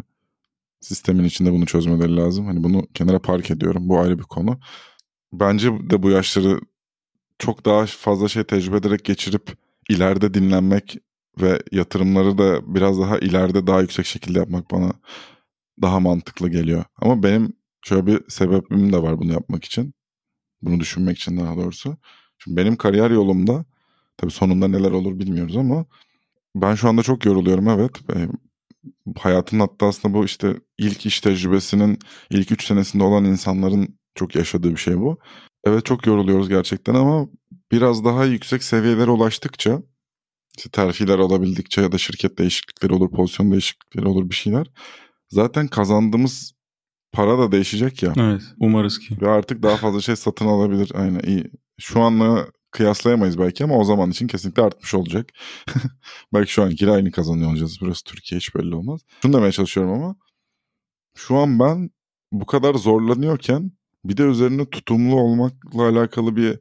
Sistemin 0.82 1.24
içinde 1.24 1.52
bunu 1.52 1.66
çözmeleri 1.66 2.16
lazım. 2.16 2.46
Hani 2.46 2.64
bunu 2.64 2.88
kenara 2.94 3.20
park 3.20 3.52
ediyorum. 3.52 3.90
Bu 3.90 4.00
ayrı 4.00 4.20
bir 4.20 4.24
konu. 4.24 4.60
Bence 5.34 5.72
de 5.72 6.04
bu 6.04 6.10
yaşları 6.10 6.60
çok 7.40 7.66
daha 7.66 7.86
fazla 7.86 8.28
şey 8.28 8.44
tecrübe 8.44 8.78
ederek 8.78 9.06
geçirip 9.06 9.58
ileride 9.90 10.34
dinlenmek 10.34 10.98
ve 11.42 11.62
yatırımları 11.72 12.38
da 12.38 12.76
biraz 12.76 13.00
daha 13.00 13.20
ileride 13.20 13.68
daha 13.68 13.82
yüksek 13.82 14.06
şekilde 14.06 14.40
yapmak 14.40 14.72
bana 14.72 14.92
daha 15.82 16.00
mantıklı 16.00 16.50
geliyor. 16.50 16.84
Ama 17.02 17.24
benim 17.24 17.54
şöyle 17.86 18.08
bir 18.08 18.22
sebebim 18.30 18.94
de 18.94 19.02
var 19.02 19.20
bunu 19.20 19.34
yapmak 19.34 19.66
için. 19.66 19.94
Bunu 20.62 20.80
düşünmek 20.80 21.18
için 21.18 21.38
daha 21.38 21.58
doğrusu. 21.58 21.98
Şimdi 22.38 22.58
benim 22.58 22.76
kariyer 22.76 23.12
yolumda 23.12 23.66
tabii 24.18 24.32
sonunda 24.32 24.68
neler 24.68 24.92
olur 24.92 25.20
bilmiyoruz 25.20 25.58
ama 25.58 25.86
ben 26.56 26.76
şu 26.76 26.90
anda 26.90 27.04
çok 27.04 27.26
yoruluyorum 27.26 27.70
evet. 27.70 27.92
Hayatın 29.20 29.60
hatta 29.60 29.86
aslında 29.88 30.14
bu 30.14 30.26
işte 30.26 30.56
ilk 30.78 31.06
iş 31.06 31.22
tecrübesinin 31.22 32.00
ilk 32.30 32.52
3 32.52 32.66
senesinde 32.68 33.04
olan 33.04 33.26
insanların 33.26 34.00
çok 34.16 34.36
yaşadığı 34.36 34.72
bir 34.72 34.78
şey 34.78 35.00
bu. 35.00 35.20
Evet 35.64 35.86
çok 35.86 36.08
yoruluyoruz 36.08 36.50
gerçekten 36.50 36.96
ama 36.96 37.28
biraz 37.72 38.06
daha 38.06 38.26
yüksek 38.26 38.64
seviyelere 38.64 39.12
ulaştıkça 39.12 39.82
işte 40.60 40.70
terfiler 40.70 41.18
olabildikçe 41.18 41.82
ya 41.82 41.92
da 41.92 41.98
şirket 41.98 42.38
değişiklikleri 42.38 42.94
olur, 42.94 43.12
pozisyon 43.12 43.52
değişiklikleri 43.52 44.08
olur 44.08 44.30
bir 44.30 44.36
şeyler. 44.36 44.68
Zaten 45.30 45.68
kazandığımız 45.68 46.54
para 47.12 47.40
da 47.40 47.52
değişecek 47.52 48.04
ya. 48.04 48.14
Evet 48.18 48.42
umarız 48.60 49.00
ki. 49.00 49.18
Ve 49.22 49.30
artık 49.30 49.64
daha 49.64 49.78
fazla 49.78 50.02
şey 50.02 50.16
satın 50.16 50.46
alabilir. 50.46 50.92
Aynen 50.96 51.20
iyi. 51.20 51.52
Şu 51.80 52.02
anla 52.02 52.48
kıyaslayamayız 52.72 53.40
belki 53.40 53.64
ama 53.64 53.78
o 53.78 53.84
zaman 53.84 54.12
için 54.12 54.28
kesinlikle 54.28 54.64
artmış 54.64 54.94
olacak. 54.94 55.30
belki 56.34 56.52
şu 56.52 56.64
ankiyle 56.64 56.92
aynı 56.92 57.12
kazanıyor 57.12 57.52
olacağız. 57.52 57.78
Burası 57.82 58.04
Türkiye 58.04 58.40
hiç 58.40 58.56
belli 58.56 58.76
olmaz. 58.76 59.02
Şunu 59.22 59.34
demeye 59.34 59.52
çalışıyorum 59.52 59.94
ama 59.94 60.16
şu 61.16 61.38
an 61.38 61.60
ben 61.60 61.90
bu 62.32 62.46
kadar 62.46 62.76
zorlanıyorken 62.76 63.72
bir 64.06 64.18
de 64.18 64.24
üzerine 64.24 64.70
tutumlu 64.70 65.16
olmakla 65.16 65.90
alakalı 65.90 66.36
bir 66.36 66.60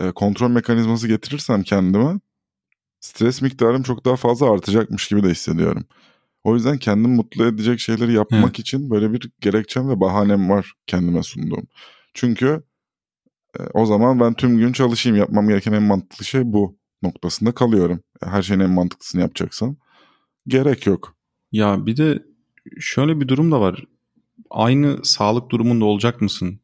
e, 0.00 0.10
kontrol 0.10 0.50
mekanizması 0.50 1.08
getirirsem 1.08 1.62
kendime 1.62 2.20
stres 3.02 3.42
miktarım 3.42 3.82
çok 3.82 4.04
daha 4.04 4.16
fazla 4.16 4.52
artacakmış 4.52 5.08
gibi 5.08 5.22
de 5.22 5.30
hissediyorum. 5.30 5.84
O 6.44 6.54
yüzden 6.54 6.78
kendimi 6.78 7.16
mutlu 7.16 7.46
edecek 7.46 7.80
şeyleri 7.80 8.12
yapmak 8.12 8.44
evet. 8.44 8.58
için 8.58 8.90
böyle 8.90 9.12
bir 9.12 9.30
gerekçem 9.40 9.88
ve 9.88 10.00
bahanem 10.00 10.50
var 10.50 10.72
kendime 10.86 11.22
sunduğum. 11.22 11.66
Çünkü 12.14 12.62
e, 13.58 13.62
o 13.74 13.86
zaman 13.86 14.20
ben 14.20 14.34
tüm 14.34 14.58
gün 14.58 14.72
çalışayım 14.72 15.18
yapmam 15.18 15.48
gereken 15.48 15.72
en 15.72 15.82
mantıklı 15.82 16.24
şey 16.24 16.42
bu 16.44 16.78
noktasında 17.02 17.52
kalıyorum. 17.52 18.00
Her 18.22 18.42
şeyin 18.42 18.60
en 18.60 18.70
mantıklısını 18.70 19.20
yapacaksam 19.20 19.76
gerek 20.46 20.86
yok. 20.86 21.16
Ya 21.52 21.86
bir 21.86 21.96
de 21.96 22.22
şöyle 22.80 23.20
bir 23.20 23.28
durum 23.28 23.52
da 23.52 23.60
var. 23.60 23.84
Aynı 24.50 25.04
sağlık 25.04 25.50
durumunda 25.50 25.84
olacak 25.84 26.20
mısın? 26.20 26.60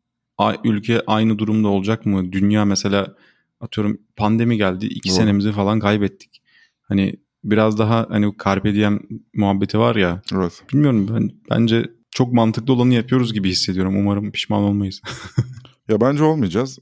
Ülke 0.64 1.02
aynı 1.06 1.38
durumda 1.38 1.68
olacak 1.68 2.06
mı? 2.06 2.32
Dünya 2.32 2.64
mesela 2.64 3.16
atıyorum 3.60 3.98
pandemi 4.16 4.56
geldi. 4.56 4.86
iki 4.86 5.08
Doğru. 5.08 5.16
senemizi 5.16 5.52
falan 5.52 5.80
kaybettik. 5.80 6.42
Hani 6.82 7.14
biraz 7.44 7.78
daha 7.78 8.06
hani 8.10 8.34
Carpe 8.44 8.74
Diem 8.74 9.00
muhabbeti 9.34 9.78
var 9.78 9.96
ya. 9.96 10.22
Evet. 10.34 10.62
Bilmiyorum 10.72 11.08
ben 11.14 11.30
bence 11.50 11.90
çok 12.10 12.32
mantıklı 12.32 12.72
olanı 12.72 12.94
yapıyoruz 12.94 13.32
gibi 13.34 13.50
hissediyorum. 13.50 13.96
Umarım 13.96 14.32
pişman 14.32 14.62
olmayız. 14.62 15.02
ya 15.88 16.00
bence 16.00 16.24
olmayacağız. 16.24 16.78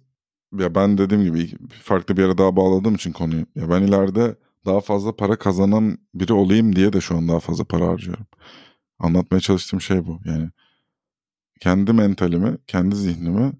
Ya 0.59 0.75
ben 0.75 0.99
dediğim 0.99 1.25
gibi 1.25 1.51
farklı 1.83 2.17
bir 2.17 2.23
yere 2.23 2.39
daha 2.39 2.57
bağladığım 2.57 2.95
için 2.95 3.13
konuyu. 3.13 3.47
Ya 3.55 3.71
ben 3.71 3.83
ileride 3.83 4.37
daha 4.67 4.81
fazla 4.81 5.17
para 5.17 5.37
kazanan 5.37 5.99
biri 6.15 6.33
olayım 6.33 6.77
diye 6.77 6.93
de 6.93 7.01
şu 7.01 7.17
an 7.17 7.29
daha 7.29 7.41
fazla 7.41 7.65
para 7.65 7.87
harcıyorum. 7.87 8.27
Anlatmaya 8.99 9.41
çalıştığım 9.41 9.81
şey 9.81 10.07
bu. 10.07 10.21
Yani 10.25 10.51
kendi 11.61 11.93
mentalimi, 11.93 12.59
kendi 12.67 12.97
zihnimi 12.97 13.53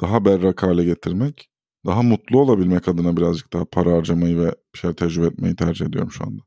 daha 0.00 0.24
berrak 0.24 0.62
hale 0.62 0.84
getirmek, 0.84 1.50
daha 1.86 2.02
mutlu 2.02 2.40
olabilmek 2.40 2.88
adına 2.88 3.16
birazcık 3.16 3.52
daha 3.52 3.64
para 3.64 3.92
harcamayı 3.92 4.38
ve 4.38 4.54
bir 4.74 4.78
şeyler 4.78 4.96
tecrübe 4.96 5.26
etmeyi 5.26 5.56
tercih 5.56 5.86
ediyorum 5.86 6.10
şu 6.12 6.24
anda. 6.24 6.42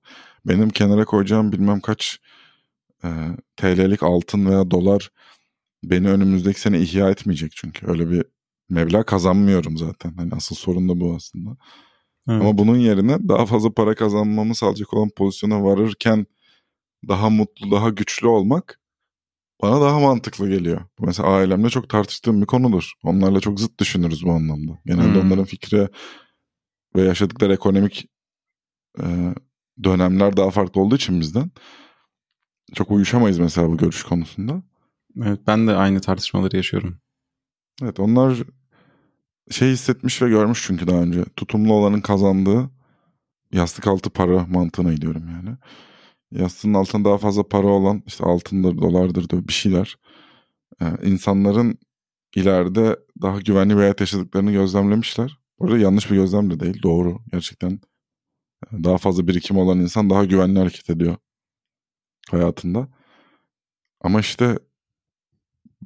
Benim 0.45 0.69
kenara 0.69 1.05
koyacağım 1.05 1.51
bilmem 1.51 1.79
kaç 1.81 2.19
e, 3.03 3.09
TL'lik 3.57 4.03
altın 4.03 4.45
veya 4.45 4.71
dolar 4.71 5.11
beni 5.83 6.09
önümüzdeki 6.09 6.61
sene 6.61 6.79
ihya 6.79 7.09
etmeyecek 7.09 7.51
çünkü. 7.55 7.87
Öyle 7.87 8.09
bir 8.09 8.23
meblağ 8.69 9.03
kazanmıyorum 9.03 9.77
zaten. 9.77 10.13
Hani 10.17 10.31
asıl 10.33 10.55
sorun 10.55 10.89
da 10.89 10.99
bu 10.99 11.15
aslında. 11.15 11.57
Evet. 12.29 12.41
Ama 12.41 12.57
bunun 12.57 12.77
yerine 12.77 13.29
daha 13.29 13.45
fazla 13.45 13.73
para 13.73 13.95
kazanmamı 13.95 14.55
sağlayacak 14.55 14.93
olan 14.93 15.09
pozisyona 15.09 15.63
varırken 15.63 16.25
daha 17.07 17.29
mutlu, 17.29 17.71
daha 17.71 17.89
güçlü 17.89 18.27
olmak 18.27 18.79
bana 19.61 19.81
daha 19.81 19.99
mantıklı 19.99 20.49
geliyor. 20.49 20.81
Mesela 20.99 21.29
ailemle 21.29 21.69
çok 21.69 21.89
tartıştığım 21.89 22.41
bir 22.41 22.45
konudur. 22.47 22.91
Onlarla 23.03 23.39
çok 23.39 23.59
zıt 23.59 23.79
düşünürüz 23.79 24.25
bu 24.25 24.31
anlamda. 24.31 24.71
Genelde 24.85 25.21
hmm. 25.21 25.27
onların 25.27 25.45
fikri 25.45 25.89
ve 26.95 27.01
yaşadıkları 27.01 27.53
ekonomik 27.53 28.07
e, 28.99 29.35
dönemler 29.83 30.37
daha 30.37 30.51
farklı 30.51 30.81
olduğu 30.81 30.95
için 30.95 31.21
bizden 31.21 31.51
çok 32.73 32.91
uyuşamayız 32.91 33.39
mesela 33.39 33.69
bu 33.69 33.77
görüş 33.77 34.03
konusunda. 34.03 34.63
Evet 35.23 35.39
ben 35.47 35.67
de 35.67 35.75
aynı 35.75 36.01
tartışmaları 36.01 36.57
yaşıyorum. 36.57 36.99
Evet 37.81 37.99
onlar 37.99 38.43
şey 39.51 39.71
hissetmiş 39.71 40.21
ve 40.21 40.29
görmüş 40.29 40.63
çünkü 40.67 40.87
daha 40.87 41.01
önce. 41.01 41.25
Tutumlu 41.35 41.73
olanın 41.73 42.01
kazandığı 42.01 42.69
yastık 43.51 43.87
altı 43.87 44.09
para 44.09 44.45
mantığına 44.45 44.93
gidiyorum 44.93 45.23
yani. 45.29 45.57
Yastığın 46.31 46.73
altında 46.73 47.09
daha 47.09 47.17
fazla 47.17 47.47
para 47.47 47.67
olan 47.67 48.03
işte 48.07 48.23
altındır, 48.23 48.77
dolardır 48.77 49.47
bir 49.47 49.53
şeyler. 49.53 49.95
Ee, 50.81 50.85
insanların 51.03 51.79
ileride 52.35 52.99
daha 53.21 53.39
güvenli 53.41 53.73
bir 53.73 53.79
hayat 53.79 54.01
yaşadıklarını 54.01 54.51
gözlemlemişler. 54.51 55.39
Burada 55.59 55.77
yanlış 55.77 56.11
bir 56.11 56.15
gözlem 56.15 56.51
de 56.51 56.59
değil. 56.59 56.81
Doğru. 56.83 57.19
Gerçekten 57.31 57.79
daha 58.71 58.97
fazla 58.97 59.27
birikim 59.27 59.57
olan 59.57 59.79
insan 59.79 60.09
daha 60.09 60.25
güvenli 60.25 60.59
hareket 60.59 60.89
ediyor 60.89 61.17
hayatında. 62.31 62.87
Ama 64.01 64.19
işte 64.19 64.59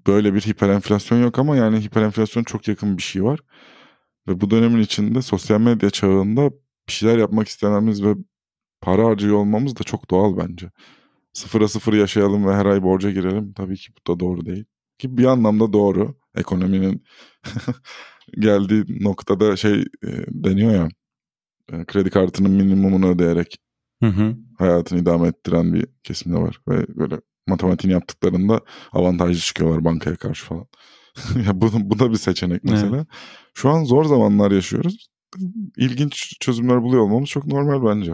böyle 0.08 0.34
bir 0.34 0.42
hiperenflasyon 0.42 1.22
yok 1.22 1.40
ama 1.40 1.56
yani 1.56 1.80
hiperenflasyon 1.82 2.44
çok 2.44 2.68
yakın 2.68 2.98
bir 2.98 3.04
şey 3.04 3.24
var. 3.24 3.40
Ve 4.28 4.42
bu 4.42 4.52
dönemin 4.52 4.82
içinde 4.82 5.22
sosyal 5.22 5.60
medya 5.62 5.90
çağında 5.90 6.52
bir 6.88 6.94
şeyler 6.94 7.18
yapmak 7.18 7.48
istememiz 7.48 8.04
ve 8.04 8.16
para 8.82 9.06
harcıyor 9.06 9.36
olmamız 9.36 9.80
da 9.80 9.84
çok 9.84 10.12
doğal 10.12 10.38
bence. 10.38 10.72
Sıfıra 11.34 11.68
sıfır 11.68 11.94
yaşayalım 11.94 12.48
ve 12.48 12.54
her 12.54 12.66
ay 12.66 12.84
borca 12.84 13.12
girelim. 13.12 13.54
Tabii 13.54 13.78
ki 13.78 13.92
bu 13.98 14.14
da 14.14 14.20
doğru 14.20 14.46
değil. 14.46 14.66
Ki 14.98 15.18
bir 15.18 15.26
anlamda 15.26 15.74
doğru. 15.74 16.16
Ekonominin 16.36 17.04
geldiği 18.40 19.04
noktada 19.04 19.56
şey 19.56 19.82
e, 19.82 20.10
deniyor 20.30 20.72
ya 20.72 20.90
e, 21.72 21.86
kredi 21.86 22.10
kartının 22.10 22.52
minimumunu 22.52 23.08
ödeyerek 23.08 23.58
hı 24.04 24.10
hı. 24.10 24.36
hayatını 24.58 25.00
idame 25.00 25.28
ettiren 25.28 25.74
bir 25.74 25.88
kesim 26.04 26.34
de 26.34 26.38
var. 26.38 26.62
Ve 26.68 26.86
böyle 26.98 27.22
matematiğini 27.48 27.94
yaptıklarında 27.94 28.62
avantajlı 28.92 29.40
çıkıyorlar 29.40 29.86
bankaya 29.86 30.16
karşı 30.16 30.46
falan. 30.46 30.68
ya 31.48 31.62
bu, 31.62 31.70
bu 31.74 32.00
da 32.00 32.12
bir 32.12 32.18
seçenek 32.18 32.64
mesela. 32.64 32.96
Evet. 32.96 33.08
Şu 33.54 33.70
an 33.70 33.84
zor 33.84 34.06
zamanlar 34.06 34.52
yaşıyoruz. 34.52 35.10
İlginç 35.78 36.38
çözümler 36.40 36.82
buluyor 36.82 37.04
olmamız 37.04 37.30
çok 37.30 37.46
normal 37.46 37.86
bence. 37.86 38.14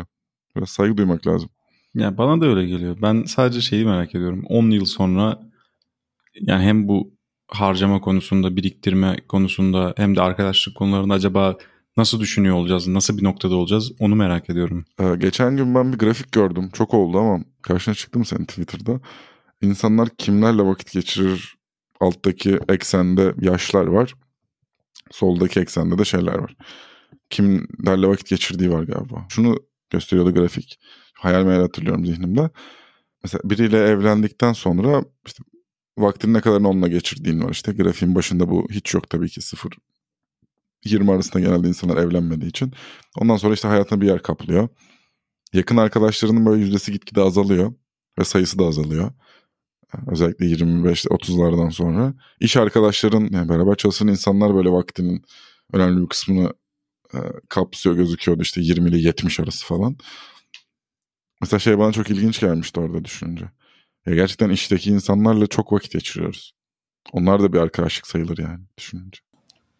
Biraz 0.55 0.69
saygı 0.69 0.97
duymak 0.97 1.27
lazım. 1.27 1.49
Ya 1.95 2.17
bana 2.17 2.41
da 2.41 2.45
öyle 2.45 2.67
geliyor. 2.67 2.97
Ben 3.01 3.23
sadece 3.23 3.61
şeyi 3.61 3.85
merak 3.85 4.15
ediyorum. 4.15 4.43
10 4.49 4.69
yıl 4.69 4.85
sonra 4.85 5.39
yani 6.35 6.63
hem 6.63 6.87
bu 6.87 7.13
harcama 7.47 8.01
konusunda, 8.01 8.55
biriktirme 8.55 9.17
konusunda 9.27 9.93
hem 9.97 10.15
de 10.15 10.21
arkadaşlık 10.21 10.77
konularında 10.77 11.13
acaba 11.13 11.57
nasıl 11.97 12.19
düşünüyor 12.19 12.55
olacağız, 12.55 12.87
nasıl 12.87 13.17
bir 13.17 13.23
noktada 13.23 13.55
olacağız 13.55 13.91
onu 13.99 14.15
merak 14.15 14.49
ediyorum. 14.49 14.85
Ee, 14.99 15.15
geçen 15.17 15.57
gün 15.57 15.75
ben 15.75 15.93
bir 15.93 15.97
grafik 15.97 16.31
gördüm. 16.31 16.69
Çok 16.73 16.93
oldu 16.93 17.19
ama 17.19 17.43
karşına 17.61 17.93
çıktı 17.93 18.19
mı 18.19 18.25
senin 18.25 18.45
Twitter'da? 18.45 18.99
İnsanlar 19.61 20.09
kimlerle 20.17 20.65
vakit 20.65 20.91
geçirir 20.91 21.55
alttaki 21.99 22.59
eksende 22.69 23.33
yaşlar 23.41 23.87
var. 23.87 24.13
Soldaki 25.11 25.59
eksende 25.59 25.97
de 25.97 26.05
şeyler 26.05 26.35
var. 26.35 26.55
Kimlerle 27.29 28.07
vakit 28.07 28.29
geçirdiği 28.29 28.71
var 28.71 28.83
galiba. 28.83 29.25
Şunu 29.29 29.57
gösteriyordu 29.95 30.33
grafik. 30.33 30.79
Hayal 31.13 31.43
meyal 31.43 31.61
hatırlıyorum 31.61 32.05
zihnimde. 32.05 32.49
Mesela 33.23 33.41
biriyle 33.43 33.77
evlendikten 33.77 34.53
sonra 34.53 35.03
işte 35.25 35.43
vaktini 35.97 36.33
ne 36.33 36.41
kadar 36.41 36.57
onunla 36.57 36.87
geçirdiğin 36.87 37.41
var. 37.41 37.51
İşte 37.51 37.71
grafiğin 37.71 38.15
başında 38.15 38.49
bu 38.49 38.67
hiç 38.71 38.93
yok 38.93 39.09
tabii 39.09 39.29
ki 39.29 39.41
sıfır 39.41 39.71
20 40.85 41.11
arasında 41.11 41.39
genelde 41.39 41.67
insanlar 41.67 41.97
evlenmediği 41.97 42.49
için. 42.49 42.73
Ondan 43.17 43.37
sonra 43.37 43.53
işte 43.53 43.67
hayatına 43.67 44.01
bir 44.01 44.07
yer 44.07 44.21
kaplıyor. 44.21 44.69
Yakın 45.53 45.77
arkadaşlarının 45.77 46.45
böyle 46.45 46.61
yüzdesi 46.61 46.91
gitgide 46.91 47.21
azalıyor 47.21 47.73
ve 48.19 48.23
sayısı 48.23 48.59
da 48.59 48.65
azalıyor. 48.65 49.11
Özellikle 50.07 50.45
25-30'lardan 50.45 51.71
sonra. 51.71 52.13
İş 52.39 52.57
arkadaşların 52.57 53.29
yani 53.31 53.49
beraber 53.49 53.75
çalışan 53.75 54.07
insanlar 54.07 54.55
böyle 54.55 54.69
vaktinin 54.69 55.21
önemli 55.73 56.01
bir 56.01 56.07
kısmını 56.07 56.53
e, 57.15 57.19
kapsıyor 57.49 57.95
gözüküyordu 57.95 58.41
işte 58.41 58.61
20 58.61 58.89
ile 58.89 58.97
70 58.97 59.39
arası 59.39 59.65
falan. 59.65 59.97
Mesela 61.41 61.59
şey 61.59 61.77
bana 61.77 61.91
çok 61.91 62.09
ilginç 62.09 62.39
gelmişti 62.39 62.79
orada 62.79 63.05
düşününce. 63.05 63.45
Ya 64.05 64.15
gerçekten 64.15 64.49
işteki 64.49 64.89
insanlarla 64.89 65.47
çok 65.47 65.73
vakit 65.73 65.91
geçiriyoruz. 65.91 66.55
Onlar 67.11 67.43
da 67.43 67.53
bir 67.53 67.57
arkadaşlık 67.57 68.07
sayılır 68.07 68.37
yani 68.37 68.59
düşününce. 68.77 69.19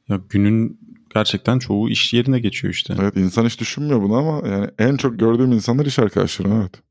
Ya 0.09 0.21
günün 0.29 0.79
gerçekten 1.13 1.59
çoğu 1.59 1.89
iş 1.89 2.13
yerine 2.13 2.39
geçiyor 2.39 2.73
işte. 2.73 2.95
Evet 2.99 3.17
insan 3.17 3.45
hiç 3.45 3.59
düşünmüyor 3.59 4.01
bunu 4.01 4.15
ama 4.15 4.47
yani 4.47 4.69
en 4.79 4.97
çok 4.97 5.19
gördüğüm 5.19 5.51
insanlar 5.51 5.85
iş 5.85 5.99
arkadaşları 5.99 6.49
evet. 6.49 6.81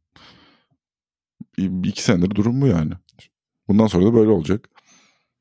İki 1.85 2.03
senedir 2.03 2.31
durum 2.31 2.61
bu 2.61 2.67
yani. 2.67 2.93
Bundan 3.69 3.87
sonra 3.87 4.07
da 4.07 4.15
böyle 4.15 4.31
olacak. 4.31 4.69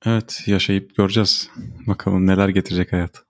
Evet 0.06 0.44
yaşayıp 0.48 0.96
göreceğiz. 0.96 1.50
Bakalım 1.88 2.28
neler 2.28 2.50
getirecek 2.50 2.94
hayat. 2.94 3.23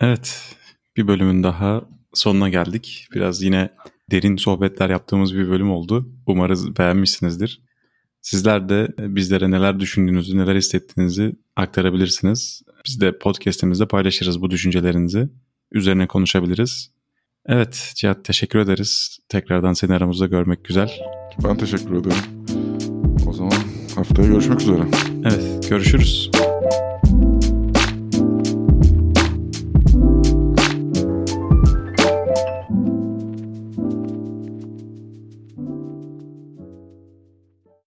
Evet 0.00 0.56
bir 0.96 1.08
bölümün 1.08 1.42
daha 1.42 1.82
sonuna 2.14 2.48
geldik. 2.48 3.08
Biraz 3.14 3.42
yine 3.42 3.70
derin 4.10 4.36
sohbetler 4.36 4.90
yaptığımız 4.90 5.34
bir 5.34 5.48
bölüm 5.48 5.70
oldu. 5.70 6.08
Umarız 6.26 6.78
beğenmişsinizdir. 6.78 7.62
Sizler 8.20 8.68
de 8.68 8.88
bizlere 8.98 9.50
neler 9.50 9.80
düşündüğünüzü, 9.80 10.38
neler 10.38 10.56
hissettiğinizi 10.56 11.32
aktarabilirsiniz. 11.56 12.62
Biz 12.86 13.00
de 13.00 13.18
podcast'imizde 13.18 13.86
paylaşırız 13.86 14.40
bu 14.40 14.50
düşüncelerinizi. 14.50 15.28
Üzerine 15.72 16.06
konuşabiliriz. 16.06 16.90
Evet 17.46 17.92
Cihat 17.96 18.24
teşekkür 18.24 18.58
ederiz. 18.58 19.18
Tekrardan 19.28 19.72
seni 19.72 19.94
aramızda 19.94 20.26
görmek 20.26 20.64
güzel. 20.64 20.90
Ben 21.44 21.56
teşekkür 21.56 21.94
ederim. 21.96 22.46
O 23.26 23.32
zaman 23.32 23.58
haftaya 23.94 24.28
görüşmek 24.28 24.60
üzere. 24.60 24.82
Evet 25.24 25.70
görüşürüz. 25.70 26.30